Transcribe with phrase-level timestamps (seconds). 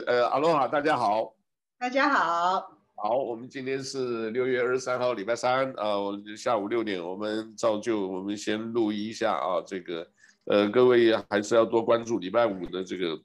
[0.00, 1.34] 呃，阿罗哈，大家好，
[1.78, 10.06] 大家好，好，我们今天是六月二十三号，礼拜三啊，我下午六点，我们照旧，我们先录一下啊，这个，
[10.46, 13.20] 呃，各位还是要多关注礼拜五的这个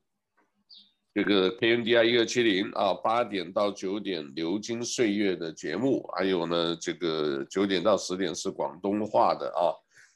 [1.13, 9.73] 这个 KNDI 一二七零啊，八点到九点流金岁月的节目，还有呢，这个九点到十点是广东话的啊，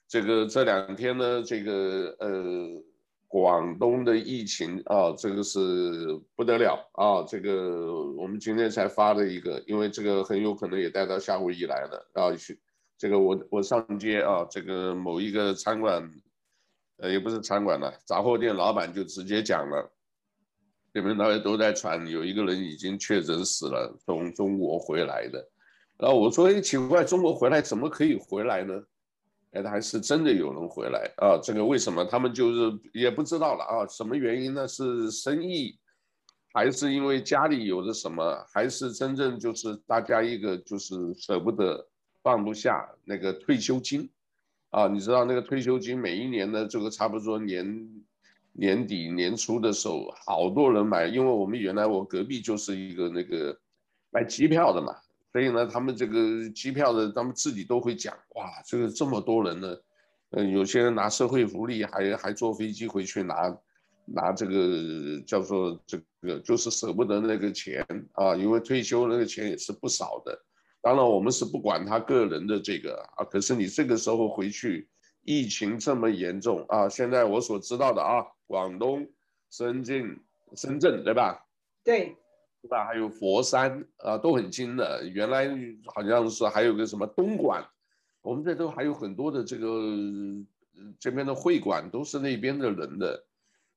[0.08, 2.84] 这个这两天呢，这个呃。
[3.34, 5.60] 广东的疫情啊，这个是
[6.36, 7.24] 不得了啊！
[7.28, 12.32] 这个我们今天才发了一个，因为这个很有可能也带到夏威夷来了啊。
[12.36, 12.62] 去
[12.96, 16.08] 这个我我上街啊，这个某一个餐馆，
[16.98, 19.92] 呃，也不是餐馆了，杂货店老板就直接讲了，
[20.94, 25.44] 你们大家都在传有一个人已经确诊死了，从中国回来的。
[25.98, 28.80] 然后我说，哎，奇怪，中国回来怎么可以回来呢？
[29.54, 31.40] 哎，还是真的有人回来啊？
[31.42, 33.88] 这个为什么他们就是也不知道了啊？
[33.88, 34.68] 什么原因呢？
[34.68, 35.78] 是生意，
[36.52, 38.44] 还是因为家里有的什么？
[38.52, 41.88] 还是真正就是大家一个就是舍不得
[42.24, 44.10] 放不下那个退休金
[44.72, 44.88] 啊？
[44.88, 47.88] 你知道那个退休金每一年的这个差不多年
[48.54, 53.56] 年底年初的时候，好多人买，因为我们原来我隔壁就是一个那个
[54.10, 54.96] 卖机票的嘛。
[55.34, 59.76] 所以呢，他们这个机票的，他们自己都会讲，哇，这个这么多人呢，
[60.30, 63.58] 嗯，有些人拿社会福利还，还还坐飞机回去拿，
[64.06, 70.40] 拿这个叫做这个，就是舍不得那个钱啊，因为退休那个钱也是不少的。
[70.84, 74.88] 当然，我们是不管他个人的这个啊，可是你这个时候回去，
[75.24, 79.10] 疫情这么严重啊，现在我所知道的啊，广东、
[79.50, 80.16] 深圳、
[80.56, 81.44] 深圳，对吧？
[81.84, 82.16] 对。
[82.64, 82.86] 是吧？
[82.86, 85.06] 还有佛山啊，都很近的。
[85.06, 85.50] 原来
[85.94, 87.62] 好像是还有个什么东莞，
[88.22, 89.68] 我们这都还有很多的这个
[90.98, 93.22] 这边的会馆都是那边的人的。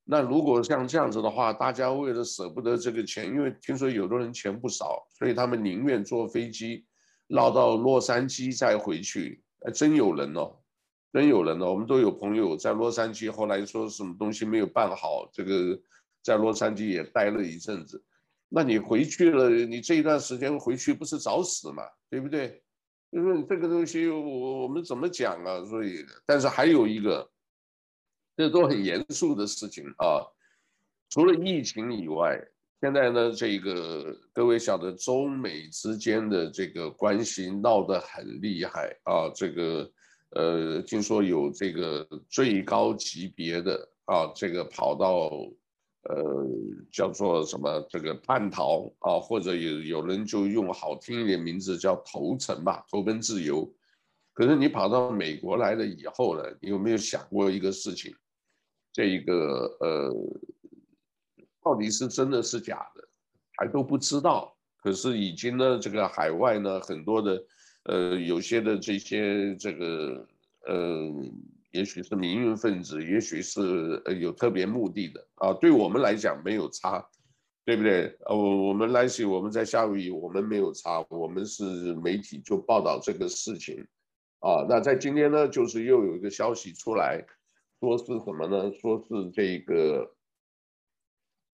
[0.05, 6.87] 那如果像这样子的话，大家为了舍不得这个钱，因为听说有的人钱不少，所以他们宁愿坐飞机
[7.27, 9.43] 绕到洛杉矶再回去。
[9.65, 10.57] 还真有人哦，
[11.13, 11.73] 真有人哦。
[11.73, 15.77] 我们都有朋友在洛杉矶，后来说什么东西没有办好，这个
[16.23, 18.01] 在洛杉矶也待了一阵子。
[18.49, 22.63] 那你回去了，你这一段时间回去不是找死嘛，对不对？
[23.11, 25.65] 就是这个东西，我我们怎么讲啊？
[25.65, 27.29] 所以，但是还有一个，
[28.37, 30.23] 这都很严肃的事情啊。
[31.11, 32.41] 除了疫情以外，
[32.81, 39.29] 现在呢，这个各位晓得，中美之间的这个关系闹得很厉害啊。
[39.35, 39.91] 这个
[40.31, 45.31] 呃，听说有这个最高级别的啊，这个跑到。
[46.09, 46.47] 呃，
[46.93, 53.69] 叫做什么这个叛逃啊，或者有有人就用好听一点名字叫投诚吧，投奔自由。
[54.33, 58.15] 可是你跑到美国来了以后呢，你有没有想过一个事情？
[58.93, 60.15] 这一个呃，
[61.63, 63.09] 到底是真的是假的，
[63.59, 64.57] 还都不知道。
[64.83, 67.45] 可是已经呢，这个海外呢，很多的
[67.85, 70.27] 呃，有些的这些这个
[70.67, 71.13] 呃。
[71.77, 75.53] 也许是民运分子，也许是呃有特别目的的啊。
[75.53, 77.07] 对我们来讲没有差，
[77.67, 78.17] 对不对？
[78.25, 83.87] 呃，我们来西，我们在夏威夷，我们没有差，我们是媒体就报道这个事情
[84.41, 84.65] 啊。
[84.67, 87.23] 那在今天呢，就是又有一个消息出来，
[87.79, 88.73] 说是什么呢？
[88.73, 90.15] 说是这个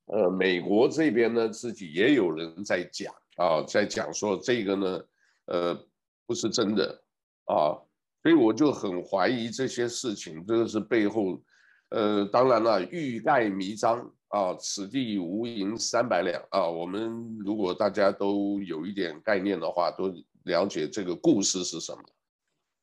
[0.06, 5.04] 呃美国这边呢自己也有人在讲啊，在讲说这个呢
[5.46, 5.86] 呃
[6.26, 7.02] 不是真的
[7.46, 7.74] 啊。
[8.22, 11.42] 所以我就很怀疑这些事情，这个是背后，
[11.88, 16.68] 呃，当然了，欲盖弥彰啊，此地无银三百两啊。
[16.68, 21.98] 我们如果大家都有一点概念的话，都了解这个故事是什么，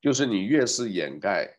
[0.02, 1.50] 就是你越是掩盖，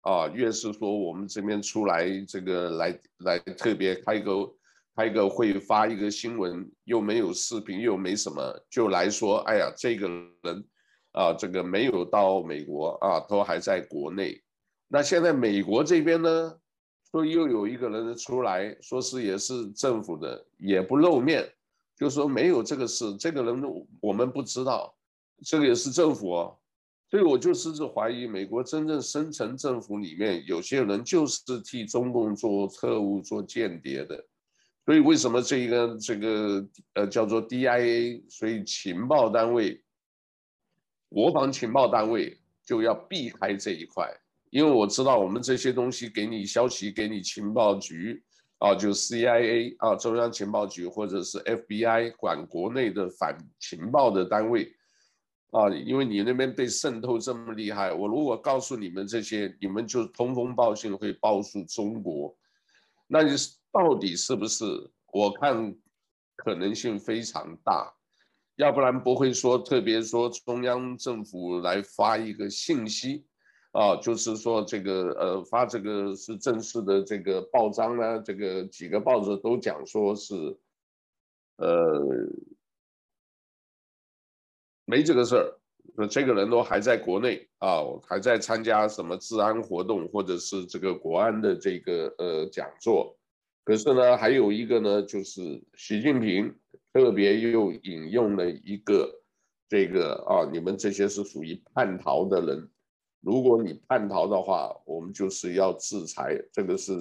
[0.00, 4.54] 啊，越是说我们这边出来这个来来特别开个
[4.96, 10.64] 开个会发一个新闻，又没有视频，又没什么，就来说，哎呀，这个人。
[11.12, 14.40] 啊，这个没有到美国啊，都还在国内。
[14.88, 16.58] 那现在美国这边呢，
[17.10, 21.46] 说又有一个人出来说是也是政府的，也不露面，
[21.96, 23.62] 就说没有这个事，这个人
[24.00, 24.94] 我们不知道，
[25.44, 26.58] 这个也是政府哦。
[27.10, 34.24] 所以我就甚至怀疑，美国真正深层政府里面有些人就是替中共做特务、做间谍的。
[34.86, 39.78] 所以为什么这一个这个呃叫做 DIA，所以情报单位。
[41.12, 44.08] 国防情报单位就要避开这一块，
[44.50, 48.22] 因为我知道我们这些东西给你消息，给你情报局
[48.58, 54.72] 啊，就 CIA 啊，中央情报局或者是 FBI 管国内的反情报的单位
[55.50, 62.34] 啊，因为你那边被渗透这么厉害，我如果告诉你们这些，你们就通风报信会报诉中国，
[63.06, 63.36] 那你
[63.70, 64.64] 到底是不是？
[65.12, 65.76] 我看
[66.36, 67.92] 可能性非常大，
[68.56, 73.24] 要不然不会说特别说中央政府来发一个信息，
[73.72, 80.34] 啊，就是说这个呃发这个是正式的这个报章呢，这个几个报纸都讲说是，
[81.56, 82.00] 呃，
[84.84, 85.58] 没这个事儿。
[85.96, 93.14] 说这个人都还在国内啊，还在参加什么治安活动，或者是这个国安的这个呃讲座。
[93.64, 96.54] 可是呢，还有一个呢，就是习近平
[96.92, 99.10] 特别又引用了一个
[99.68, 102.68] 这个啊，你们这些是属于叛逃的人，
[103.20, 106.36] 如果你叛逃的话，我们就是要制裁。
[106.52, 106.92] 这个是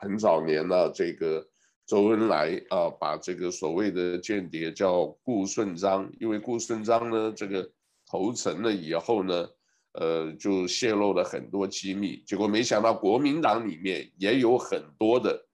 [0.00, 1.46] 很早年了，这个
[1.86, 7.70] 周恩来啊，把这个所谓的间谍叫顾顺章，因为顾顺章呢，这个。
[8.12, 9.48] 投诚了以后呢，
[9.92, 15.46] 呃，就泄露了很多机密，结果没想到国民党里面也有很多的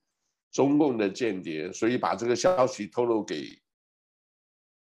[0.51, 3.47] 中共的间谍，所以把这个消息透露给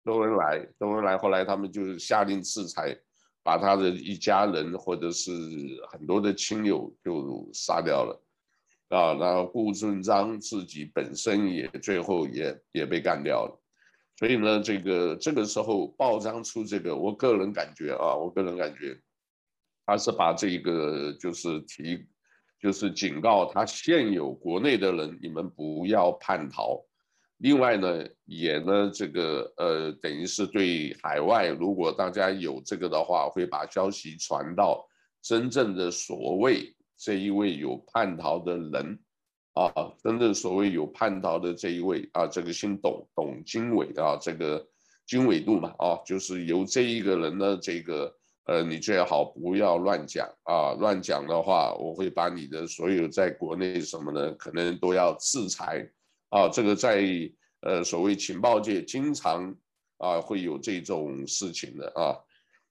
[0.04, 2.96] 周恩来，周恩来后来他们就下令制裁，
[3.42, 5.32] 把他的一家人或者是
[5.92, 8.22] 很多的亲友就杀掉了，
[8.90, 13.60] 啊，然后顾顺章自己本身也最后也也被干掉了。
[14.18, 19.00] 所以呢，这个这个时候报章出这个，我个人感觉啊，我个人感觉，
[19.86, 22.06] 他是把这个就是提，
[22.60, 26.84] 就是警告他现有国内的人，你们不要叛逃。
[27.44, 34.88] 另外呢，也呢这个呃，等于是对海外，如果大家有这个的话，会把消息传到
[35.22, 38.98] 真正的所谓这一位有叛逃的人。
[39.56, 39.70] 啊，
[40.02, 44.66] 真正所谓有叛逃的这一位啊，这个姓董，董经纬啊，这个
[45.06, 48.12] 经纬度嘛，啊，就是由这一个人呢，这个
[48.46, 55.88] 呃，你最好不要乱讲啊，乱讲的话，我会把你的所有在国内什么的，可能都要制裁
[56.34, 56.50] 啊。
[56.50, 57.06] 这个在
[57.62, 59.56] 呃所谓情报界经常
[59.98, 62.18] 啊会有这种事情的啊。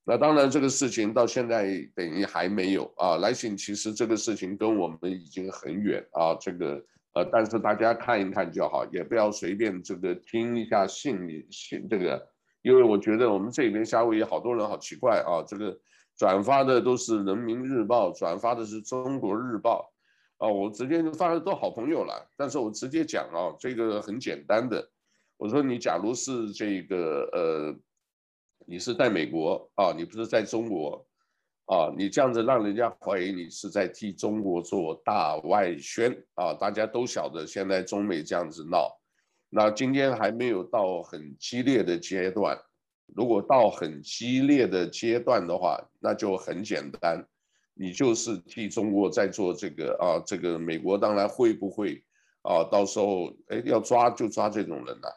[0.05, 1.65] 那当然，这个事情到现在
[1.95, 3.19] 等于还没有啊。
[3.19, 6.35] 来信其实这个事情跟我们已经很远啊。
[6.41, 12.21] 这个呃，但是大家看一看就好，也不要随便这个听一下信信这个，
[12.63, 15.45] 因为我觉得我们这边夏威夷好多人好奇怪啊。
[15.47, 15.79] 这个
[16.17, 19.89] 转发的都是人民日报，转发的是中国日报
[20.43, 20.49] 啊。
[20.49, 24.91] 我直接就发的都好朋友了，但是我直接讲啊，这个很简单的，
[25.37, 27.75] 我说你假如是这个呃。
[28.65, 31.05] 你是在美国啊，你不是在中国
[31.67, 38.89] 啊，你这样子让人家怀疑你是在替中国做大外宣啊，大家都晓得现在中美这样子闹，
[39.49, 42.57] 那今天还没有到很激烈的阶段，
[43.17, 47.27] 如果到很激烈的阶段的话，那就很简单，
[47.75, 52.03] 你就是替中国在做这个啊，这个美国当然会不会
[52.43, 55.15] 啊，到时候哎要抓就抓这种人呐、啊，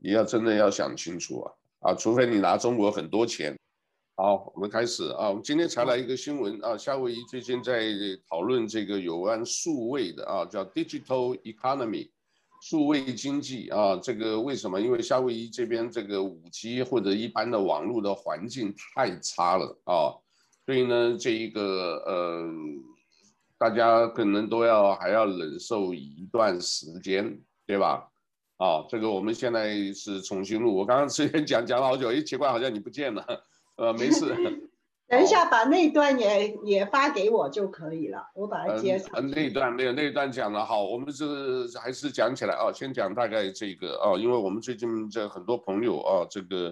[0.00, 1.52] 你要真的要想清楚啊。
[1.80, 3.56] 啊，除非你拿中国很多钱。
[4.16, 5.28] 好，我们开始啊。
[5.28, 7.80] 我们今天才来一个新闻啊，夏威夷最近在
[8.28, 12.10] 讨论这个有关数位的啊，叫 digital economy，
[12.60, 13.96] 数位经济啊。
[13.96, 14.80] 这个为什么？
[14.80, 20.18] 因为夏威夷这边这个五 G 或者一般的网络的环境太差了啊，
[20.68, 21.62] 所以呢，这一个
[22.04, 22.46] 呃，
[23.56, 28.06] 大家可能都要还要忍受一段时间，对吧？
[28.58, 30.76] 啊，这个我们现在是重新录。
[30.76, 33.24] 我刚刚之前讲讲了好久，哎，奇怪，好像你不见了。
[33.78, 34.26] 呃，没事。
[35.08, 39.08] 等一下，把那段也也发给我就可以了，我把它接上。
[39.14, 40.62] 嗯，那一段没有，那一段讲了。
[40.62, 46.70] 好，我们是还是讲起来啊，先讲大概这个啊，因为我们最近这很多朋友啊，这个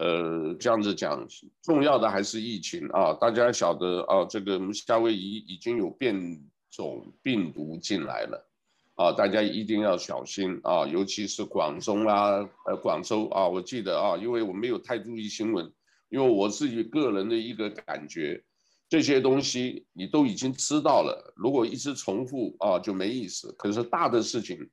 [0.00, 1.28] 呃这样子讲，
[1.62, 3.12] 重要的还是疫情啊。
[3.12, 8.46] 大家晓得啊，这个夏威夷已经有变种病毒进来了。
[8.94, 15.70] 啊，大家一定要小心啊，尤其是广州啊，呃，广州啊，我记得啊，因为我没有太注意新闻，
[16.08, 18.42] 因为我自己个人的一个感觉，
[18.88, 23.54] 这些东西你都已经知道了，如果一直重复啊，就没意思。
[23.58, 24.68] 可是大的事情，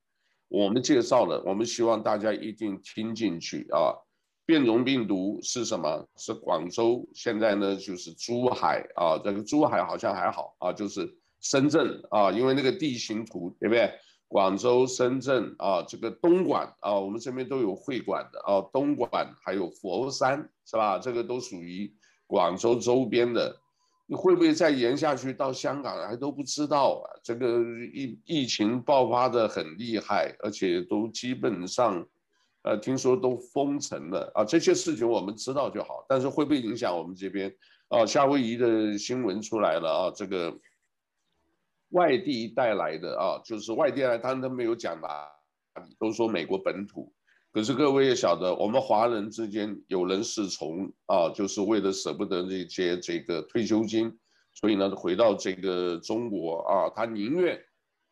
[0.48, 3.92] 我们介绍了，我们希望大家一定听进去啊。
[4.48, 6.08] 变种病毒是什么？
[6.16, 11.08] 是广州，现在呢就是珠海啊，这个珠海好像还好啊，就是
[11.42, 13.92] 深圳啊，因为那个地形图，对不对？
[14.30, 18.62] 广州、深圳啊，这个东莞啊，我们这边都有会馆的啊。
[18.72, 20.98] 东莞还有佛山，是吧？
[20.98, 21.94] 这个都属于
[22.26, 23.56] 广州周边的。
[24.10, 27.20] 你会不会再延下去到香港还都不知道啊？
[27.22, 27.62] 这个
[27.94, 32.06] 疫疫情爆发的很厉害，而且都基本上，
[32.68, 34.44] 呃，听说都封城了啊。
[34.44, 37.54] 这些事情我们知道就好，但是会不会影响我们这边
[37.88, 38.06] 啊？
[38.06, 40.54] 夏威夷的新闻出来了啊，这个。
[41.92, 45.26] 外地带来的啊，就是外地来，他们都没有讲哪
[45.76, 47.14] 里，都说美国本土。
[47.54, 54.14] 可是各位也晓得，我们华人之间有人是从啊，就是为了舍不得这些这个退休金，
[54.54, 57.58] 所以呢回到这个中国啊，他宁愿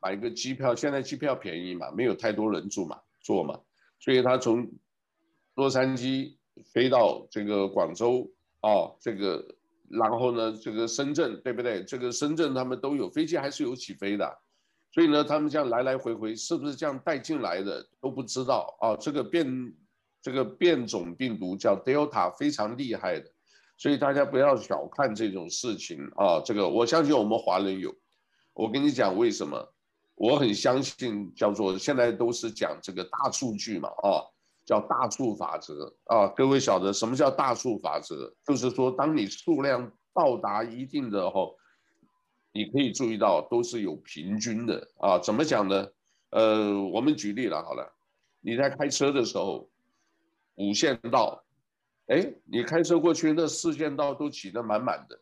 [0.02, 3.60] 买个机票，现在机票便宜嘛，没有太多人住嘛，坐嘛，
[4.00, 4.70] 所以他从
[5.56, 6.36] 洛杉矶
[6.74, 8.30] 飞到这个广州
[8.62, 9.46] 啊，这个
[9.90, 11.84] 然后呢这个深圳对不对？
[11.84, 14.40] 这个深圳他们都有飞机，还是有起飞的。
[14.92, 18.96] 所以呢，他们这样来来回回，是不是这样带进来的都不知道啊。
[18.96, 19.74] 这个变，
[20.22, 23.30] 这个变种病毒叫 Delta，非常厉害的，
[23.76, 26.40] 所以大家不要小看这种事情啊。
[26.46, 27.94] 这个我相信我们华人有，
[28.54, 29.74] 我跟你讲为什么，
[30.16, 34.24] 我很相信叫做现在都是讲这个大数据嘛啊，
[34.66, 36.28] 叫大数法则啊。
[36.30, 38.34] 各位晓得什么叫大数法则？
[38.46, 41.56] 就是说，当你数量到达一定的后。
[42.58, 45.86] 你可以注意到都是有平均的啊，怎么讲呢？
[46.30, 47.94] 呃，我们举例了好了，
[48.40, 49.70] 你在开车的时候，
[50.56, 51.44] 五线道，
[52.08, 55.20] 哎，你开车过去那四线道都挤得满满的，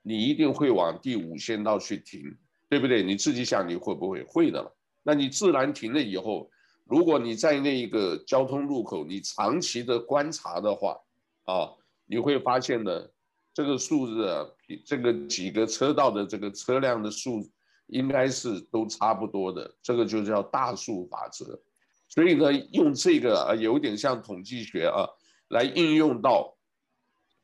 [0.00, 2.34] 你一定会往第五线道去停，
[2.70, 3.02] 对不对？
[3.02, 4.22] 你自己想你会不会？
[4.22, 4.74] 会的了。
[5.02, 6.50] 那你自然停了以后，
[6.84, 10.98] 如果你在那一个交通路口你长期的观察的话，
[11.44, 11.74] 啊，
[12.06, 13.06] 你会发现呢。
[13.52, 14.46] 这个数字啊，
[14.86, 17.44] 这个几个车道的这个车辆的数，
[17.88, 19.74] 应该是都差不多的。
[19.82, 21.60] 这个就叫大数法则。
[22.08, 25.04] 所以呢，用这个啊，有点像统计学啊，
[25.48, 26.56] 来应用到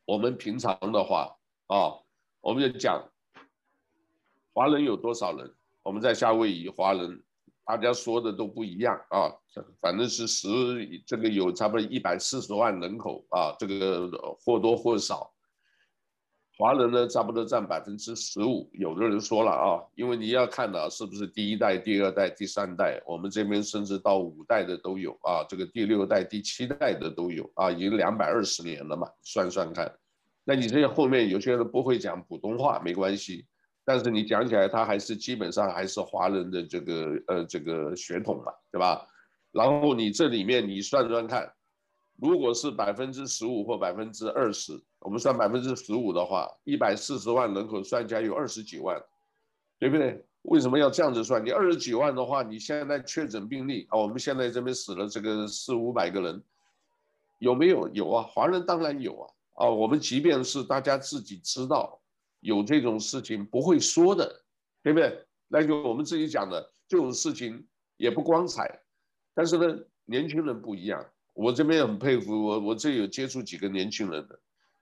[0.04, 1.98] 我们平常的话啊，
[2.40, 3.04] 我们就讲
[4.56, 5.52] 华人有多少人？
[5.82, 7.22] 我们在夏威夷华人，
[7.62, 9.30] 大家说的都不一样啊，
[9.82, 10.48] 反正是十
[11.06, 14.10] 这个有差不多一百四十万人口啊，这个
[14.40, 15.30] 或多或少。
[16.56, 18.66] 华人呢，差不多占百分之十五。
[18.72, 29.94] 有的人说了啊，因为你要看的是不是第一代、第二代、第三代，我们这边甚至到五代的都有啊，这个第六代、第七代的都有啊，已经两百二十年了嘛，算算看。
[30.44, 33.44] 那你这些后面有些人不会讲普通话没关系，
[33.86, 39.06] 但是你讲起来，他还是基本上还是华人的这个呃这个血统嘛，对吧？
[39.52, 41.50] 然后你这里面你算算看。
[42.18, 49.00] 如果是百分之十五或百分之二十，我们算百分之十五的话，一百四十万人口算起来有二十几万，
[49.78, 50.24] 对不对？
[50.42, 51.44] 为什么要这样子算？
[51.44, 56.42] 你二十几万的话，你现在确诊病例啊，我们现在这边死了这个四五百个人，
[57.38, 57.86] 有没有？
[57.90, 59.30] 有啊，华人当然有啊。
[59.54, 62.00] 啊，我们即便是大家自己知道
[62.40, 64.44] 有这种事情，不会说的，
[64.82, 65.24] 对不对？
[65.48, 67.66] 那就我们自己讲的这种事情
[67.96, 68.80] 也不光彩，
[69.34, 71.04] 但是呢，年轻人不一样。
[71.34, 74.38] 我这边很佩服我，我这有接触几个年轻人的，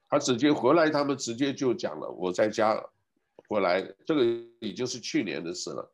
[0.08, 2.80] 他直接回来，他们直接就讲了，我在家
[3.48, 4.24] 回来，这个
[4.60, 5.92] 已经是去年的事了，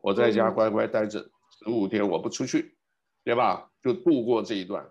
[0.00, 2.74] 我在家乖乖待着十五天，我不出去，
[3.22, 3.70] 对吧？
[3.82, 4.88] 就度过这一段。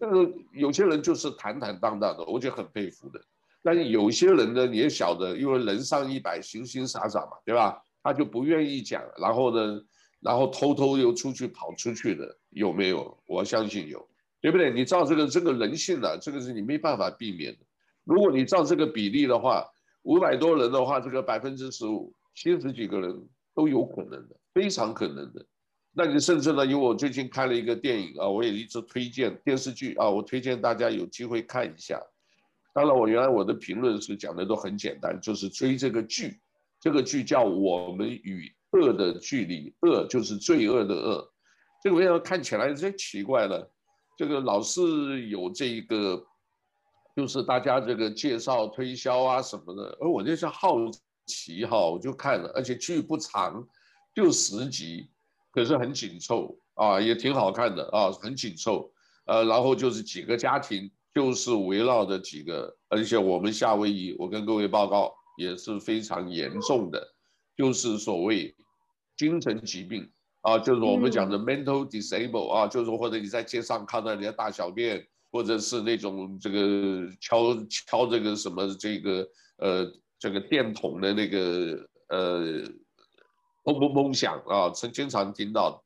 [0.00, 3.20] 这个有些人就是坦坦荡荡的，我就很佩服的。
[3.62, 7.82] 但有些人呢，你也晓得，因为人上一百，形形色色嘛，对吧？
[8.02, 9.80] 他就不愿意讲，然后呢，
[10.20, 13.16] 然后偷偷又出去跑出去的，有没有？
[13.26, 14.08] 我相信有。
[14.40, 14.72] 对不对？
[14.72, 17.60] 你照这个这个人性呢，这个是你没办法避免的。
[18.02, 19.64] 如果你照这个比例的话，
[20.02, 25.46] 五百多人的话，这个百分之十五，七十几个人都有可能的，非常可能的。
[25.92, 32.02] 那你甚至呢，因为我最近看了一个电影啊，我也一直推荐电视剧啊，我推荐大家有机会看一下。
[32.72, 36.40] 当然，我原来我的评论是讲的都很简单，就是追这个剧，
[36.80, 41.32] 这个剧叫《我们与恶的距离》，恶就是罪恶的恶。
[41.82, 43.70] 这个为什么看起来真奇怪了？
[44.16, 46.24] 这个老是有这一个，
[47.16, 50.76] 就是大家这个介绍推销啊什么的，而我就是好
[51.26, 53.66] 奇哈，我就看了，而且剧不长，
[54.14, 55.10] 就十集，
[55.50, 58.92] 可是很紧凑啊，也挺好看的啊，很紧凑，
[59.26, 67.14] 呃，然后就是几个家庭，就是围绕着几个，而且我们夏威夷，我跟各位报告也是非常严重的，
[67.56, 68.54] 就是所谓
[69.16, 70.10] 精神疾病。
[70.42, 79.28] 啊，就是我们讲的 mental disable 啊，就是或者你在街上看到人家大小便，或者是那种这个敲敲这个什么这个
[79.58, 82.40] 呃这个电筒的那个呃
[83.62, 85.80] 砰砰砰响啊，曾经常听到，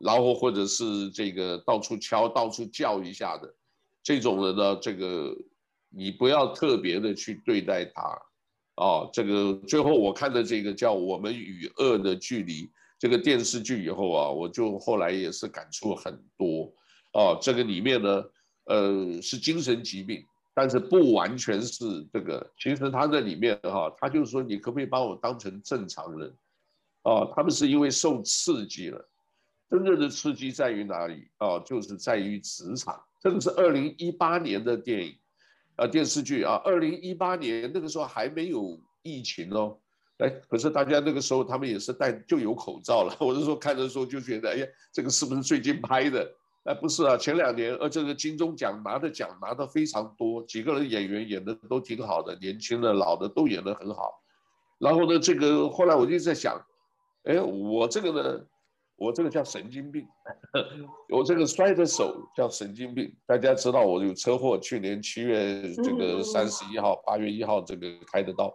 [0.00, 3.54] 然后或者是这个到处敲到处叫一下的
[4.10, 5.32] 这种人呢，这个
[5.88, 8.02] 你不要特别的去对待他
[8.74, 12.68] 啊，这个最后我看的这个叫我们与恶的距离。
[12.98, 16.74] 这个电视剧以后啊，我就后来也是感触很多，
[17.12, 18.24] 啊，这个里面呢，
[18.64, 22.44] 呃，是精神疾病，但是不完全是这个。
[22.58, 26.36] 其实他在里面哈、啊，他就是说，你可不可以把我当成正常人？
[27.02, 29.08] 啊，他们是因为受刺激了，
[29.70, 31.60] 真正的刺激在于哪里啊？
[31.60, 33.00] 就是在于职场。
[33.20, 35.14] 这个是二零一八年的电影，
[35.76, 36.60] 啊，电视剧啊。
[36.64, 39.76] 二零一八年那个时候还没有疫情哦，
[40.18, 43.14] 哎，可是大家那个时候他们也是戴就有口罩了。
[43.20, 46.34] 我是说看的时候就觉得，哎呀，这个是不是最近拍的？
[46.64, 54.22] 哎，不是啊，前两年呃，这个金钟奖拿的奖拿的非常多，几个人演员演的都挺好的，年轻的、老的都演的很好。
[54.78, 56.58] 然后呢，这个后来我就在想，
[57.24, 58.40] 哎，我这个呢？
[59.00, 60.06] 我这个叫神经病，
[61.08, 63.10] 我这个摔的手叫神经病。
[63.24, 68.54] 大家知道我有车祸，去年七月这个三十一号、八月一号这个开的刀，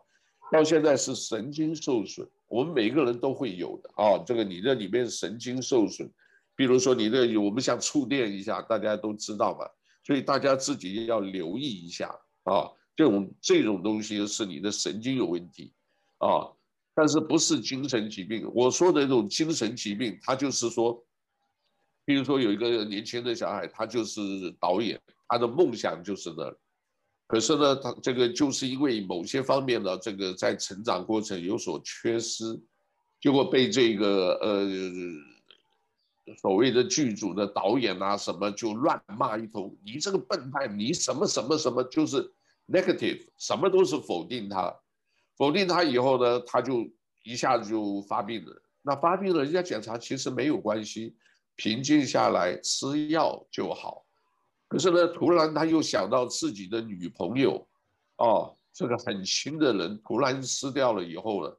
[0.52, 2.30] 到现在是神经受损。
[2.48, 6.08] 我们每个人都会有的啊，这个你这里面神经受损，
[6.56, 9.66] 比如说你这我们像触电一下，大家都知道嘛，
[10.04, 15.74] 所以大家自己要留意一下啊，这种这种东西是你的神经有问题
[16.20, 16.54] 啊。
[16.98, 18.50] 但是不是精神疾病？
[18.56, 21.06] 我说的那种精神疾病，他就是说，
[22.06, 24.22] 比如说有一个年轻的小孩，他就是
[24.62, 24.98] 导演，
[25.28, 26.56] 他的梦想就是那，
[27.28, 32.58] 可是呢，他这个就是因为某些方面呢，这个在成长过程有所缺失，
[33.20, 34.66] 结果被这个呃
[36.42, 42.32] 所谓的剧组的导演啊什么就乱骂一通，你这个笨蛋，你什么什么什么就是
[42.68, 44.74] negative，什么都是否定他。
[45.38, 46.88] 否定他以后呢，他就
[47.24, 48.62] 一下子就发病了。
[48.82, 51.16] 那发病了，人家检查其实没有关系，
[51.56, 54.06] 平静下来吃药就好。
[54.68, 57.68] 可是呢，突然他又想到自己的女朋友，
[58.18, 61.56] 哦，这个很亲的人突然失掉了以后呢，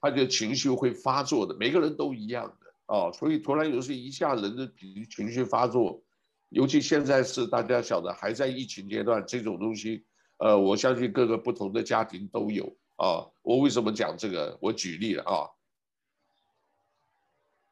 [0.00, 1.54] 他的情绪会发作的。
[1.58, 4.70] 每个人都一样的哦，所以突然有时一下人的
[5.10, 6.02] 情绪发作，
[6.48, 10.04] 尤其现在是大家晓得还在疫情阶段，这种东西，
[10.38, 12.74] 呃，我相信各个不同的家庭都有。
[13.02, 14.56] 啊，我为什么讲这个？
[14.60, 15.50] 我举例了啊，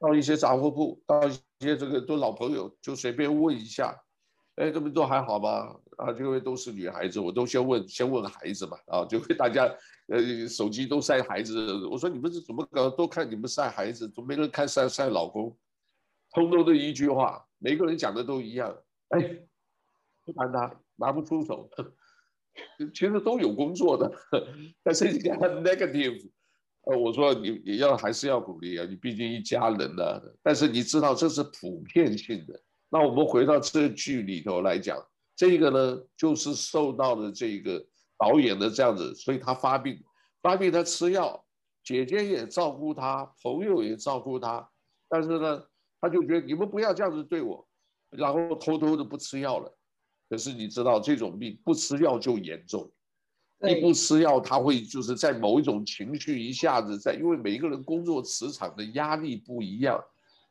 [0.00, 3.96] 到一些杂货铺，到一些这个都老朋友，就随便问一下，
[4.56, 5.76] 哎，这边都还好吗？
[5.99, 9.73] 啊，这位都是女孩子，我都先问，先问孩子嘛，啊，就会大家
[10.08, 12.90] 呃手机都晒孩子，我说你们是怎么搞？
[12.90, 15.56] 都看你们晒孩子，都没人看晒晒老公，
[16.32, 18.76] 通通的一句话，每个人讲的都一样，
[19.10, 19.47] 哎，
[20.25, 21.71] 不谈他，拿不出手。
[22.95, 24.10] 其实都有工作的，
[24.82, 26.30] 但是你看 negative，
[26.82, 30.23] 呃，我说你你要还是要鼓励啊，你毕竟一家人呢、啊。
[30.43, 32.60] 但是你知道这是普遍性的。
[32.91, 34.99] 那我们回到这剧里头来讲，
[35.36, 37.84] 这个呢就是受到了这个
[38.19, 40.02] 导演的这样子，所以他发病，
[40.43, 41.45] 发病他吃药，
[41.84, 44.69] 姐姐也照顾他，朋友也照顾他，
[45.08, 45.63] 但是呢，
[46.00, 47.67] 他就觉得你们不要这样子对我，
[48.10, 49.76] 然后偷偷的不吃药了。
[50.30, 52.88] 可是你知道这种病不吃药就严重，
[53.60, 60.00] 你不吃药，他会就是在某一种情绪一下子在，因为每一个人工作磁场的压力不一样，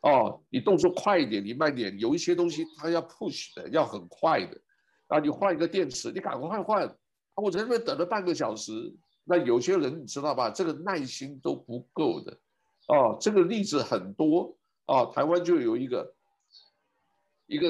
[0.02, 4.60] 哦，你动作快一点，你慢点，有一些东西它要 push 的，要很快的，
[5.08, 6.94] 啊，你换一个电池，你赶快换，
[7.36, 12.38] 我在那边等了半个小时，那有些人你知道吧，这个耐心都不够的，
[12.90, 16.14] 哦，这个例子很多，哦，台湾就有一个，
[17.48, 17.70] 一个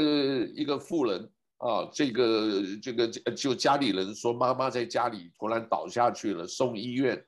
[0.56, 1.30] 一个富人。
[1.60, 7.26] 啊，这个这个就家里人说妈妈在家里突然倒下去了，送医院，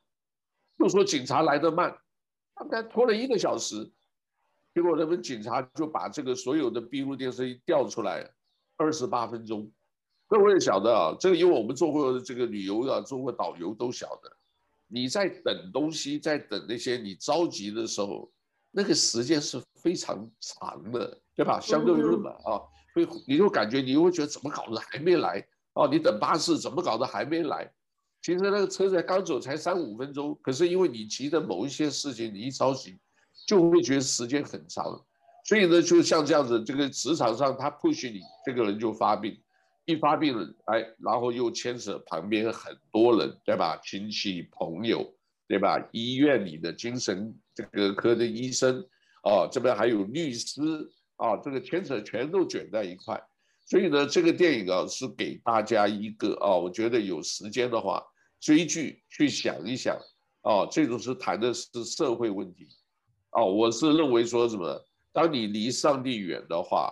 [0.78, 1.96] 又说警察来得慢，
[2.56, 3.91] 大概拖了一个小时，
[4.74, 8.26] 结果他们警察就把这个所有的闭路电视一调出来，
[8.78, 9.70] 二十八分钟。
[10.30, 14.32] 那我也晓得啊，这个因为我们做过这个旅游啊，做过导游都晓得，
[14.88, 18.32] 你在等东西，在等那些你着急的时候，
[18.72, 21.60] 那个时间是非常长的，对吧？
[21.60, 22.62] 相对论嘛啊。
[22.94, 25.42] 会，你就感觉你会觉得怎么搞的还没来
[25.74, 25.88] 哦？
[25.88, 27.72] 你等巴士怎么搞的还没来？
[28.22, 33.00] 其实那个车才刚走才三五分钟，可是因为你急的某一些事情，你一着急
[33.48, 35.04] 就会觉得时间很长。
[35.46, 39.42] 所以呢，就像这样子，这个职场上他 push 你，这个人就发病，
[39.86, 43.80] 一发病了，哎，然后又牵扯旁边很多人，对吧？
[43.84, 45.12] 亲戚朋友，
[45.48, 45.82] 对吧？
[45.92, 48.86] 医院里的精神这个科的医生，
[49.24, 50.60] 哦，这边还有律师。
[51.22, 53.22] 啊，这个牵扯全都卷在一块，
[53.64, 58.04] 所以呢，这个电影啊是给大家一个啊，我觉得有时间的话
[58.40, 59.96] 追剧去想一想
[60.42, 62.68] 啊，这种是谈的是社会问题
[63.30, 66.92] 啊，我是认为说什么，当你离上帝远的话，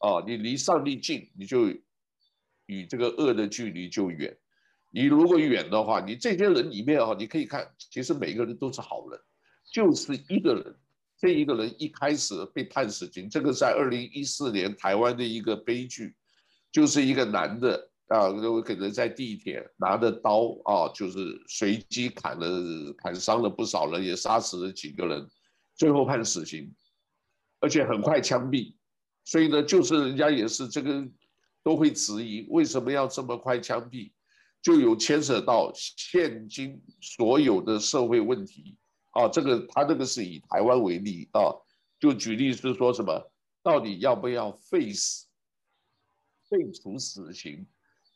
[0.00, 1.68] 啊，你离上帝近，你就
[2.66, 4.30] 与这个恶的距离就远；
[4.90, 9.18] 你如果远的话，你这些人里面啊，你可以看，其实每个人都是好人，
[9.72, 10.76] 就是一个人。
[11.20, 16.16] 这一个人一开始被判死刑，这个在二零一四年台湾的一个悲剧，
[16.72, 18.32] 就是一个男的啊，
[18.64, 25.28] 可能在地铁拿着刀啊，就是随机砍了砍伤了不少人，也杀死了几个人，
[25.76, 26.74] 最后判死刑。
[27.60, 28.74] 而且很快枪毙，
[29.26, 31.06] 所以呢，就是人家也是这个
[31.62, 34.10] 都会质疑为什么要这么快枪毙，
[34.62, 38.78] 就有牵扯到现今所有的社会问题
[39.10, 39.28] 啊。
[39.28, 41.54] 这个他这个是以台湾为例啊，
[41.98, 45.26] 就举例是说什么，到底要不要废死，
[46.48, 47.66] 废除死刑，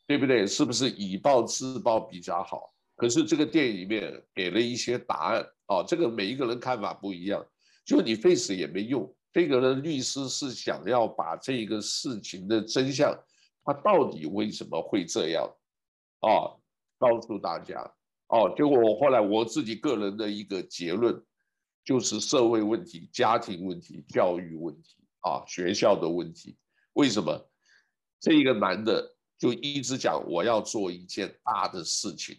[0.06, 0.46] 对不对？
[0.46, 2.72] 是不是以暴制暴比较好？
[2.96, 7.44] 可是这个电影里面给了一些答案啊，这个每一个人看法不一样，
[7.84, 9.12] 就你废死也没用。
[9.32, 13.12] 这个呢，律师是想要把这个事情的真相，
[13.64, 15.44] 他到底为什么会这样
[16.20, 16.54] 啊，
[16.98, 17.92] 告诉大家
[18.34, 18.52] 哦。
[18.56, 21.22] 结果我后来我自己个人的一个结论，
[21.84, 26.56] 就是社会问题、家庭问题、教育问题啊，学校的问题。
[26.94, 27.50] 为什么
[28.20, 32.36] 这个男的就一直讲我要做一件大的事情？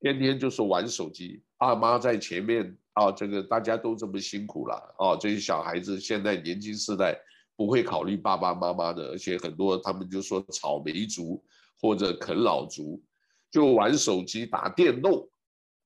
[0.00, 7.18] 天天就是玩手机，爸妈在前面啊，这个大家都这么辛苦了啊，这些小孩子现在年轻世代
[7.56, 11.44] 不会考虑爸爸妈妈的，而且很多他们就说草莓族
[11.80, 13.02] 或者啃老族，
[13.50, 15.28] 就玩手机打电动，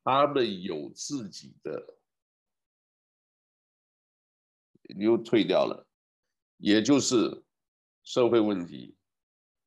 [0.02, 1.94] 他们有自己的，
[4.96, 5.86] 又退掉了，
[6.58, 7.42] 也就是
[8.02, 8.96] 社会问题。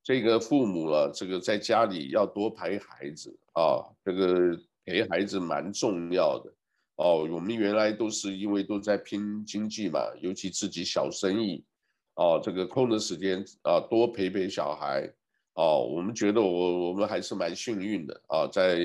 [0.04, 6.54] 这个父母了，这个在家里要多陪孩子啊，这个陪孩子蛮重要的
[6.98, 7.26] 哦。
[7.32, 11.66] 我们原来都是因为都在拼经济嘛，尤其自己小生意，
[12.14, 15.12] 哦，这个空的时间啊，多陪陪小孩
[15.56, 15.86] 哦。
[15.86, 18.80] 我们觉得我我们还是蛮幸运的啊，在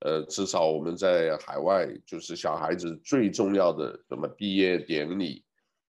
[0.00, 5.42] 呃至少我们在海外，就是小孩子最重要的什么毕业典礼。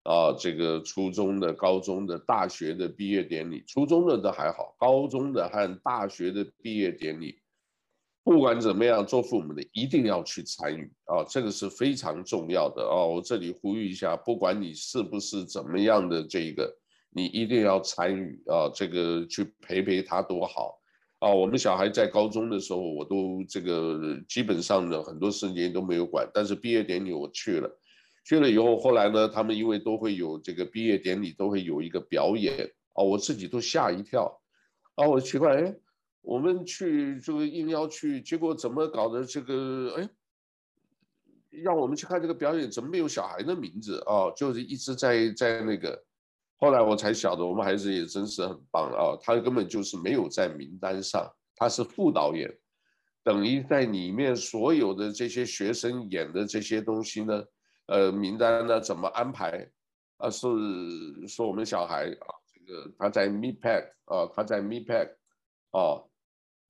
[0.06, 7.38] 啊，这个初中的、高中的、大学的毕业典礼，初中的都还好，高中的和大学的毕业典礼，
[8.22, 13.02] 不管怎么样，做父母的一定要去参与啊，这个是非常重要的啊。
[13.02, 16.70] 我这里呼吁一下，不管你是不是怎么样的这个，
[17.16, 20.81] 你一定要参与啊，这个去陪陪他多好
[21.20, 21.31] 啊。
[21.31, 27.81] 我们小孩在高中的时候，我都这个基本上呢，很多时间都没有管，但是毕业典礼我去了。
[28.24, 34.40] 去了以后，后来呢，他们因为都会有这个毕业典礼，都会有一个表演啊，我自己都吓一跳，
[34.96, 35.77] 啊，我奇怪，哎，
[36.22, 39.22] 我们去这个应邀去，结果怎么搞的？
[39.24, 40.09] 这个哎，
[41.50, 44.33] 让我们去看这个表演，怎么没有小孩的名字啊？
[44.35, 46.03] 就是一直在在那个，
[46.64, 52.50] 后来我才晓得，我们孩子也真是很棒啊，他根本就是没有在名单上，他是副导演，
[53.22, 57.44] 等于在里面所有的这些学生演的这些东西呢。
[57.88, 59.70] 呃，名单呢怎么安排？
[60.16, 60.48] 啊，是
[61.29, 65.11] 说我们小孩啊，这个他在 mepack 啊，他在 mepack
[65.72, 66.00] 啊，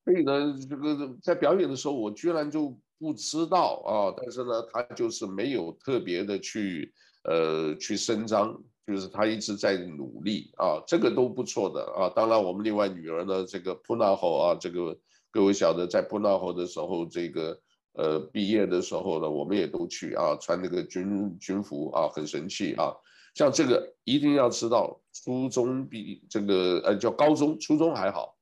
[0.04, 12.08] 所以呢，这个在表演的时候，我居然就不知道啊，但是呢，他就是没有特别的去呃去声张，就是他一直在努力啊，这个都不错的啊。
[12.14, 14.98] 当然，我们另外女儿呢，这个 Punahou 啊，这个
[15.30, 17.60] 各位晓得，在 Punahou 的时候，这个。
[17.96, 22.92] 呃，毕业的时候呢，我们也都去啊，穿那个军军服啊，很神气啊。
[23.36, 28.36] 像这个一定要知道，初中毕这个呃叫高中，初中还好，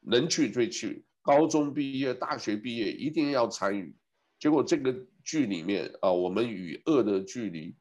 [0.00, 1.04] 能去就去。
[1.22, 3.94] 高中毕业、大学毕业一定要参与。
[4.40, 7.76] 结果这个剧里面啊，我们与恶的距离，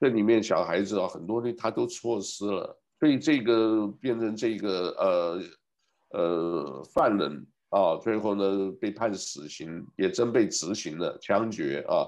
[0.00, 7.46] 这里面小孩子啊，很多的他都错失了，所以这个变成这个呃呃犯人。
[7.72, 12.02] 啊，最后呢，被判死刑，也真被执行了枪决啊。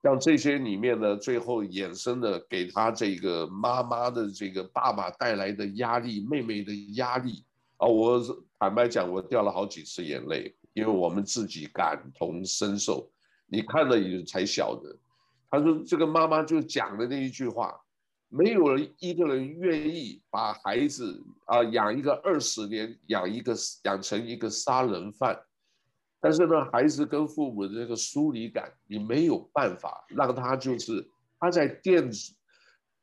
[0.00, 7.44] 像这些里面呢，最后衍生的给他这个妈妈的这个爸爸带来的压力，妹妹的压力
[7.78, 8.22] 啊，我
[8.60, 13.10] 坦白讲，我掉了好几次眼泪，因为我们自己感同身受。
[13.48, 14.96] 你看了也才晓得，
[15.52, 17.78] 他说这个妈妈就讲的那一句话。
[18.34, 25.38] 没有人一个人愿意把孩子啊养一个二十年，养一个养成一个杀人犯，
[26.18, 31.06] 但是呢，孩子跟父母的这个疏离感，你没有办法让他就是
[31.38, 32.32] 他在电子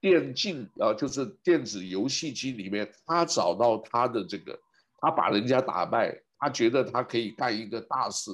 [0.01, 4.59] 电竞啊，就是电子游戏机里面，他找到他的这个，
[4.97, 8.31] 他把人家打败，他觉得他可以干一个大事，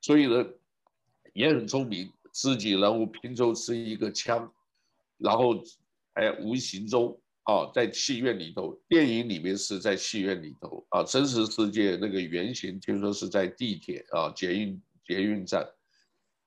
[0.00, 0.46] 所以呢，
[1.32, 4.52] 也很聪明，自己人物拼凑出一个枪，
[5.18, 5.62] 然后。
[6.14, 15.64] 哎，无形中啊，在戏院里头，电影里面是在戏院里头啊，真实世界那个原型听说是在地铁啊，捷运捷运站，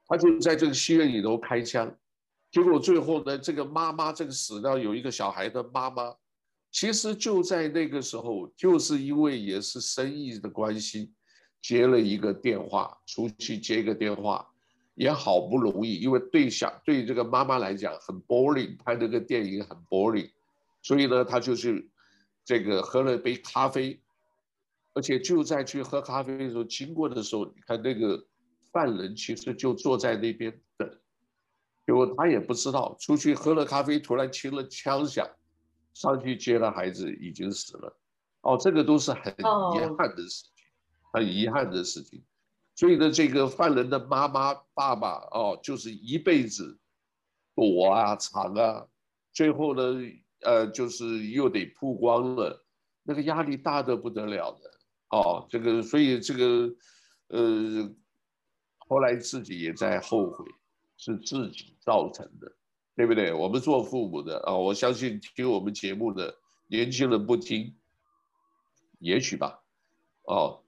[0.05, 1.97] 他就在这个戏院里头开枪，
[2.51, 6.13] 结果最后呢，这个妈妈这个死掉有一个小孩的妈妈，
[6.69, 11.13] 其实就在那个时候，就是因为也是生意的关系，
[11.61, 14.52] 接了一个电话，出去接一个电话，
[14.95, 20.31] 也好不容易，因为对小对这个妈妈来讲很 boring，拍那个电影很 boring，
[20.81, 21.89] 所以呢，他就是
[22.45, 24.01] 这个喝了杯咖啡，
[24.93, 28.23] 而且就在去喝咖啡的时候经过的时候，你看那个
[28.71, 30.87] 犯人其实就坐在那边等，
[31.87, 35.27] 结果他也不知道，出去喝了咖啡，突然听了枪响，
[35.93, 37.97] 上去接了孩子，已经死了。
[38.41, 40.65] 哦，这个都是很遗憾的事情，
[41.13, 42.21] 很遗憾的事情。
[42.75, 46.79] 所以呢，这个犯人的妈妈、爸爸哦，就是一辈子
[47.55, 48.87] 躲啊、藏啊，
[49.31, 50.01] 最后呢，
[50.41, 52.65] 呃，就是又得曝光了，
[53.03, 54.59] 那个压力大得不得了的
[55.09, 55.45] 哦。
[55.49, 56.75] 这个，所以这个，
[57.27, 57.91] 呃，
[58.79, 60.43] 后来自己也在后悔，
[60.97, 62.51] 是自己造成的，
[62.95, 63.31] 对不对？
[63.33, 66.35] 我们做父母的啊、哦，我相信听我们节目的
[66.67, 67.75] 年轻人不听。
[68.99, 69.61] 也许吧，
[70.23, 70.62] 哦，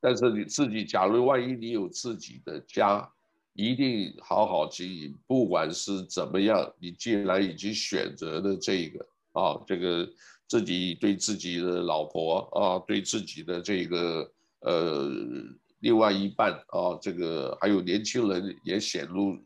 [0.00, 3.06] 但是你自己，假如万一你有自己的家，
[3.52, 5.14] 一定好好经营。
[5.26, 10.08] 不管是怎么样，你既然已经选择了这个啊，这个
[10.46, 15.10] 自己对自己的老婆啊，对自己的这个呃
[15.80, 19.36] 另外一半啊，这个还有年轻人也显露，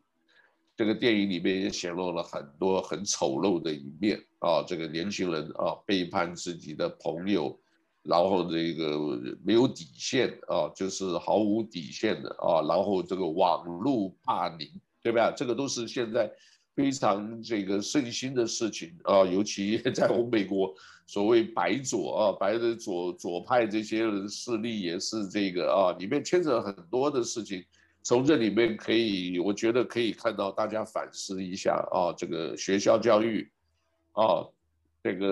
[0.77, 7.59] 这个电影里面也显露了很多很丑陋的一面啊，这个年轻人啊背叛自己的朋友。
[8.07, 12.61] 然后这个没有底线啊，就是毫无底线的啊。
[12.69, 14.69] 然后这个网络霸凌，
[15.03, 15.33] 对吧？
[15.35, 16.31] 这个都是现在
[16.75, 19.25] 非常这个盛行的事情啊。
[19.33, 20.75] 尤其在我们美国，
[21.07, 27.65] 所谓白左啊，白的左左派这些人势力也是这个啊，里面牵扯很多的事情。
[28.03, 33.51] 从这里面可以，我觉得可以看到大家反思一下啊，这个学校教育
[34.13, 34.47] 啊，
[35.03, 35.27] 这个。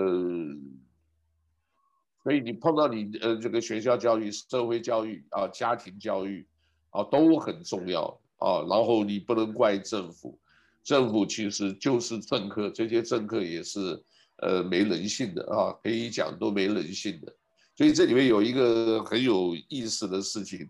[2.23, 6.47] 所以你碰到你呃这个学校教育、社会教育啊、家庭教育
[6.91, 8.03] 啊都很重要
[8.37, 8.65] 啊。
[8.69, 10.39] 然后你不能怪政府，
[10.83, 14.01] 政府其实就是政客，这些政客也是
[14.37, 17.35] 呃没人性的啊，可以讲都没人性的。
[17.75, 20.65] 所以这里面有一个很有意思的事情，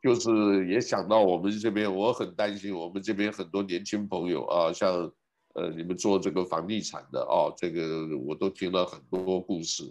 [0.00, 5.10] 就是也想到我们这边，我很担心我们这边很多年轻朋友啊，像
[5.54, 9.82] 呃你们做这个房地产的啊，这个我都听了很多故事。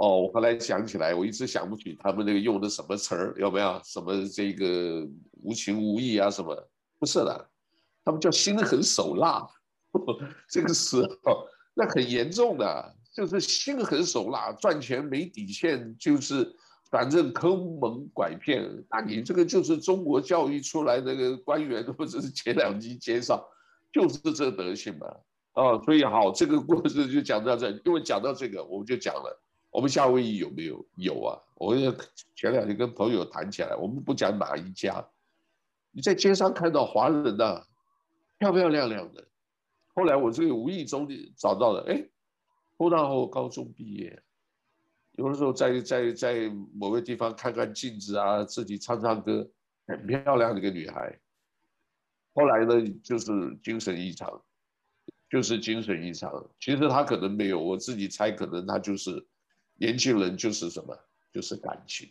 [0.00, 5.06] 哦，我后来想起来，我一直想不起他们那个用的什么词儿，有没有什么这个
[5.42, 6.56] 无情无义啊什么？
[6.98, 7.50] 不是的，
[8.02, 9.46] 他们叫心狠手辣，
[10.48, 16.50] 这个时候那很严重的，就是心狠手辣，赚钱没底线，就是
[16.90, 18.66] 反正坑蒙拐骗。
[18.88, 23.46] 那你这个就是中国教育出来那个官员或者是前两级介绍，
[23.92, 25.06] 就是这德行嘛。
[25.52, 29.42] 哦，所以好，这个故事就讲到这，因为讲到这个，我们就讲了。
[29.70, 30.84] 我们夏威夷有没有？
[30.96, 31.38] 有啊！
[31.54, 31.76] 我
[32.34, 35.06] 前两天跟朋友谈起来，我们不讲哪一家，
[35.92, 37.66] 你在街上看到华人呐、啊，
[38.38, 39.24] 漂漂亮亮的。
[39.94, 42.04] 后来我这个无意中找到了，哎，
[42.76, 44.20] 复旦后高中毕业，
[45.12, 49.48] 有的时候在在在某个地方看看镜子啊，自己唱唱歌，
[49.86, 51.16] 很漂亮的一个女孩。
[52.34, 54.42] 后来呢，就是精神异常，
[55.30, 56.44] 就是精神异常。
[56.58, 59.24] 其实她可能没有，我自己猜，可能她就是。
[59.80, 60.94] 年轻人就是什么？
[61.32, 62.06] 就是感情，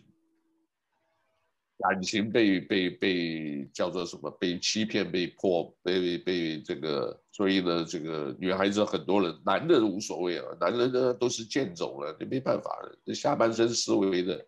[1.78, 4.32] 感情被被被叫做什么？
[4.40, 14.44] 被欺骗、被破、被被这个，所以呢，这个女孩子很多人，男人无所谓啊，男人呢都是贱种了，你没办法了，下半身思维的，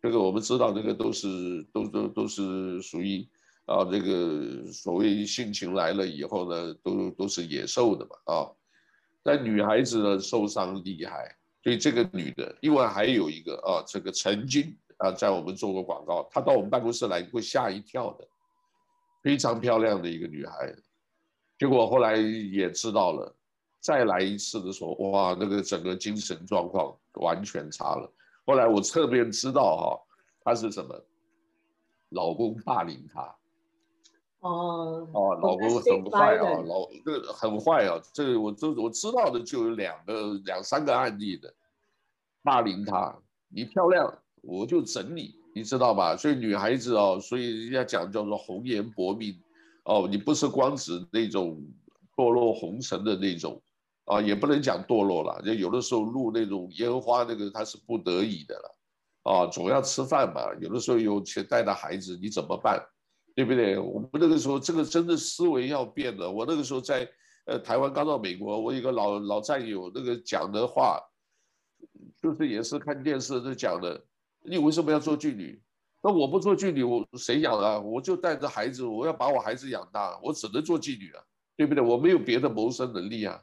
[0.00, 3.26] 这个我们知道，这个都是都都都是属于
[3.64, 8.52] 啊，这个所谓性情来了以后呢，都都是野兽的嘛啊，
[9.24, 11.36] 但女孩子呢受伤厉害。
[11.62, 18.26] 所以这个女的，另外还有一个啊，这个曾经啊，在我们做过广告，她到我们办公室来会吓一跳的，
[19.22, 20.74] 非常漂亮的一个女孩。
[21.58, 23.36] 结果后来也知道了，
[23.78, 28.10] 再来一次的时候，哇，那个整个精神状况完全差了。
[28.46, 30.00] 后来我侧面知道哈、
[30.42, 30.98] 她是什么，
[32.08, 33.36] 老公霸凌她。
[34.40, 41.52] 哦哦，老公很坏啊，老这个很坏啊，这个我这我知道的就有两个两三个案例的，
[42.42, 43.14] 霸凌她，
[43.48, 46.16] 你漂亮我就整你，你知道吧？
[46.16, 49.38] 所以女孩子哦，所以人家讲叫做红颜薄命，
[49.84, 51.62] 哦，你不是光指那种
[52.16, 53.60] 堕落红尘的那种，
[54.06, 58.76] 啊，也不能讲堕落了，就有的时候录那种烟花那个他是不得已的了，
[59.30, 62.82] 啊，总要吃饭嘛，有的时候有钱带的孩子你怎么办？
[63.40, 63.78] 对不对？
[63.78, 66.30] 我们那个时候，这个真的思维要变了。
[66.30, 67.10] 我那个时候在
[67.46, 71.00] 呃台湾刚到美国，我有一个老老战友，那个讲的话，
[72.20, 74.04] 就是也是看电视在讲的。
[74.42, 75.58] 你为什么要做妓女？
[76.02, 77.78] 那我不做妓女，我谁养啊？
[77.78, 81.24] 我就带着孩子，我要把我孩子养大，我只能做妓女啊，
[81.56, 81.82] 对不对？
[81.82, 83.42] 我没有别的谋生能力啊，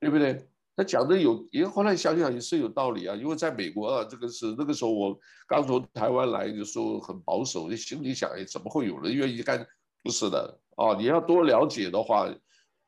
[0.00, 0.48] 对不对？
[0.76, 3.14] 他讲的有，也后来想想也是有道理啊。
[3.14, 9.66] 因为在美国啊，这个是那个时候我刚从台湾来的时候很保守，你心里想，哎，怎么会有人愿意干？
[10.02, 12.28] 不是的啊，你要多了解的话，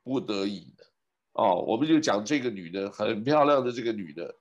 [0.02, 0.84] 不得已的
[1.32, 1.54] 啊。
[1.54, 4.34] 我们就讲这个女的很漂亮的这个女的。